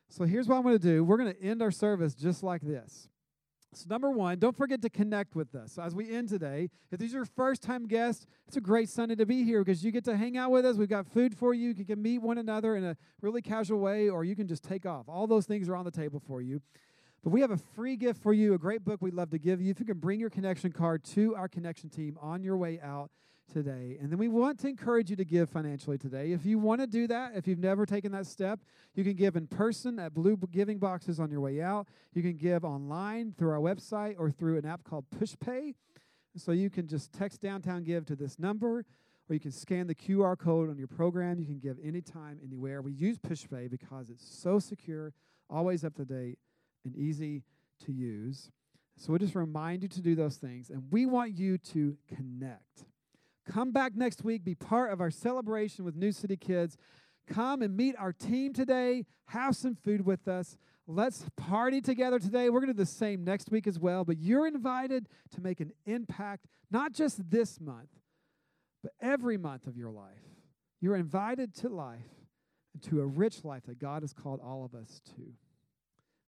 So, 0.10 0.26
here's 0.26 0.48
what 0.48 0.58
I'm 0.58 0.64
going 0.64 0.78
to 0.78 0.84
do 0.84 1.04
we're 1.04 1.18
going 1.18 1.34
to 1.34 1.42
end 1.42 1.62
our 1.62 1.72
service 1.72 2.14
just 2.14 2.44
like 2.44 2.62
this. 2.62 3.10
So, 3.76 3.88
number 3.90 4.10
one, 4.10 4.40
don't 4.40 4.56
forget 4.56 4.82
to 4.84 4.90
connect 4.90 5.36
with 5.36 5.54
us. 5.54 5.74
So 5.74 5.84
as 5.84 5.94
we 5.94 6.10
end 6.10 6.30
today, 6.30 6.70
if 6.92 7.00
these 7.00 7.14
are 7.14 7.18
your 7.18 7.26
first 7.26 7.62
time 7.62 7.88
guests, 7.88 8.26
it's 8.48 8.56
a 8.56 8.62
great 8.62 8.88
Sunday 8.90 9.16
to 9.16 9.26
be 9.26 9.44
here 9.44 9.64
because 9.64 9.84
you 9.84 9.92
get 9.92 10.06
to 10.06 10.16
hang 10.16 10.38
out 10.38 10.52
with 10.52 10.66
us. 10.66 10.78
We've 10.78 10.88
got 10.88 11.08
food 11.08 11.38
for 11.38 11.54
you. 11.54 11.74
You 11.76 11.86
can 11.86 12.02
meet 12.02 12.20
one 12.20 12.38
another 12.38 12.78
in 12.78 12.86
a 12.86 12.96
really 13.22 13.42
casual 13.42 13.80
way, 13.80 14.08
or 14.08 14.24
you 14.24 14.36
can 14.36 14.48
just 14.48 14.64
take 14.64 14.86
off. 14.86 15.10
All 15.10 15.28
those 15.28 15.46
things 15.46 15.68
are 15.68 15.76
on 15.76 15.84
the 15.84 15.92
table 15.92 16.22
for 16.26 16.42
you. 16.42 16.62
But 17.26 17.32
we 17.32 17.42
have 17.42 17.50
a 17.50 17.58
free 17.58 17.96
gift 17.96 18.22
for 18.22 18.34
you, 18.34 18.54
a 18.54 18.58
great 18.60 18.86
book 18.86 19.02
we'd 19.02 19.16
love 19.16 19.32
to 19.32 19.40
give 19.40 19.60
you. 19.60 19.72
If 19.72 19.80
you 19.80 19.86
can 19.88 19.98
bring 19.98 20.20
your 20.20 20.30
connection 20.30 20.72
card 20.72 21.04
to 21.06 21.36
our 21.36 21.48
connection 21.48 21.90
team 21.90 22.20
on 22.22 22.44
your 22.44 22.56
way 22.56 22.80
out 22.80 23.10
today. 23.52 23.98
And 24.00 24.12
then 24.12 24.20
we 24.20 24.28
want 24.28 24.60
to 24.60 24.68
encourage 24.68 25.10
you 25.10 25.16
to 25.16 25.26
give 25.26 25.50
financially 25.50 25.98
today. 25.98 26.34
If 26.34 26.46
you 26.46 26.60
want 26.60 26.82
to 26.82 26.88
do 26.88 27.08
that, 27.08 27.32
if 27.34 27.48
you've 27.48 27.58
never 27.58 27.88
taken 27.88 28.12
that 28.12 28.28
step, 28.28 28.60
you 28.94 29.04
can 29.04 29.16
give 29.16 29.36
in 29.36 29.48
person 29.48 29.98
at 29.98 30.14
blue 30.14 30.38
giving 30.52 30.78
boxes 30.78 31.20
on 31.20 31.32
your 31.32 31.40
way 31.40 31.64
out. 31.64 31.88
You 32.14 32.22
can 32.22 32.38
give 32.38 32.64
online 32.64 33.34
through 33.36 33.50
our 33.50 33.60
website 33.60 34.18
or 34.20 34.30
through 34.30 34.60
an 34.60 34.66
app 34.68 34.84
called 34.84 35.06
PushPay. 35.10 35.74
So 36.38 36.52
you 36.52 36.70
can 36.70 36.88
just 36.88 37.12
text 37.12 37.42
downtown 37.42 37.84
give 37.84 38.06
to 38.06 38.16
this 38.16 38.38
number 38.38 38.86
or 39.28 39.34
you 39.34 39.40
can 39.40 39.52
scan 39.52 39.88
the 39.88 39.96
QR 39.96 40.38
code 40.38 40.70
on 40.70 40.78
your 40.78 40.88
program. 40.88 41.40
You 41.40 41.48
can 41.48 41.58
give 41.58 41.80
anytime, 41.84 42.40
anywhere. 42.44 42.84
We 42.84 42.92
use 42.92 43.18
PushPay 43.18 43.72
because 43.72 44.12
it's 44.12 44.24
so 44.24 44.60
secure, 44.60 45.12
always 45.50 45.84
up 45.84 45.96
to 45.96 46.06
date, 46.06 46.38
and 46.86 46.96
easy 46.96 47.44
to 47.86 47.92
use. 47.92 48.52
So 48.98 49.12
we 49.12 49.20
just 49.20 49.36
remind 49.36 49.84
you 49.84 49.90
to 49.90 50.02
do 50.02 50.16
those 50.16 50.38
things, 50.38 50.70
and 50.70 50.84
we 50.92 51.06
want 51.06 51.38
you 51.38 51.58
to 51.58 51.98
connect. 52.08 52.86
Come 53.46 53.72
back 53.72 53.96
next 53.96 54.24
week, 54.24 54.44
be 54.44 54.56
part 54.56 54.92
of 54.92 55.02
our 55.02 55.12
celebration 55.12 55.86
with 55.86 55.96
New 55.96 56.12
City 56.12 56.38
Kids. 56.38 56.78
Come 57.28 57.62
and 57.62 57.76
meet 57.76 57.96
our 57.98 58.14
team 58.14 58.54
today, 58.54 59.06
have 59.28 59.56
some 59.56 59.76
food 59.76 60.06
with 60.06 60.28
us. 60.28 60.58
Let's 60.88 61.26
party 61.36 61.82
together 61.82 62.20
today. 62.20 62.50
We're 62.50 62.60
going 62.60 62.72
to 62.72 62.74
do 62.74 62.84
the 62.84 62.86
same 62.86 63.24
next 63.24 63.52
week 63.52 63.66
as 63.68 63.80
well, 63.80 64.06
but 64.06 64.20
you're 64.20 64.48
invited 64.48 65.10
to 65.34 65.42
make 65.42 65.60
an 65.60 65.72
impact, 65.86 66.46
not 66.72 66.94
just 66.94 67.30
this 67.30 67.60
month, 67.60 67.90
but 68.84 68.94
every 69.02 69.38
month 69.38 69.66
of 69.68 69.76
your 69.76 69.90
life. 69.90 70.22
You're 70.80 70.96
invited 70.96 71.56
to 71.56 71.70
life 71.70 72.06
to 72.84 73.02
a 73.02 73.06
rich 73.06 73.44
life 73.44 73.64
that 73.66 73.80
God 73.80 74.04
has 74.04 74.14
called 74.14 74.40
all 74.44 74.64
of 74.64 74.76
us 74.76 75.02
to. 75.16 75.34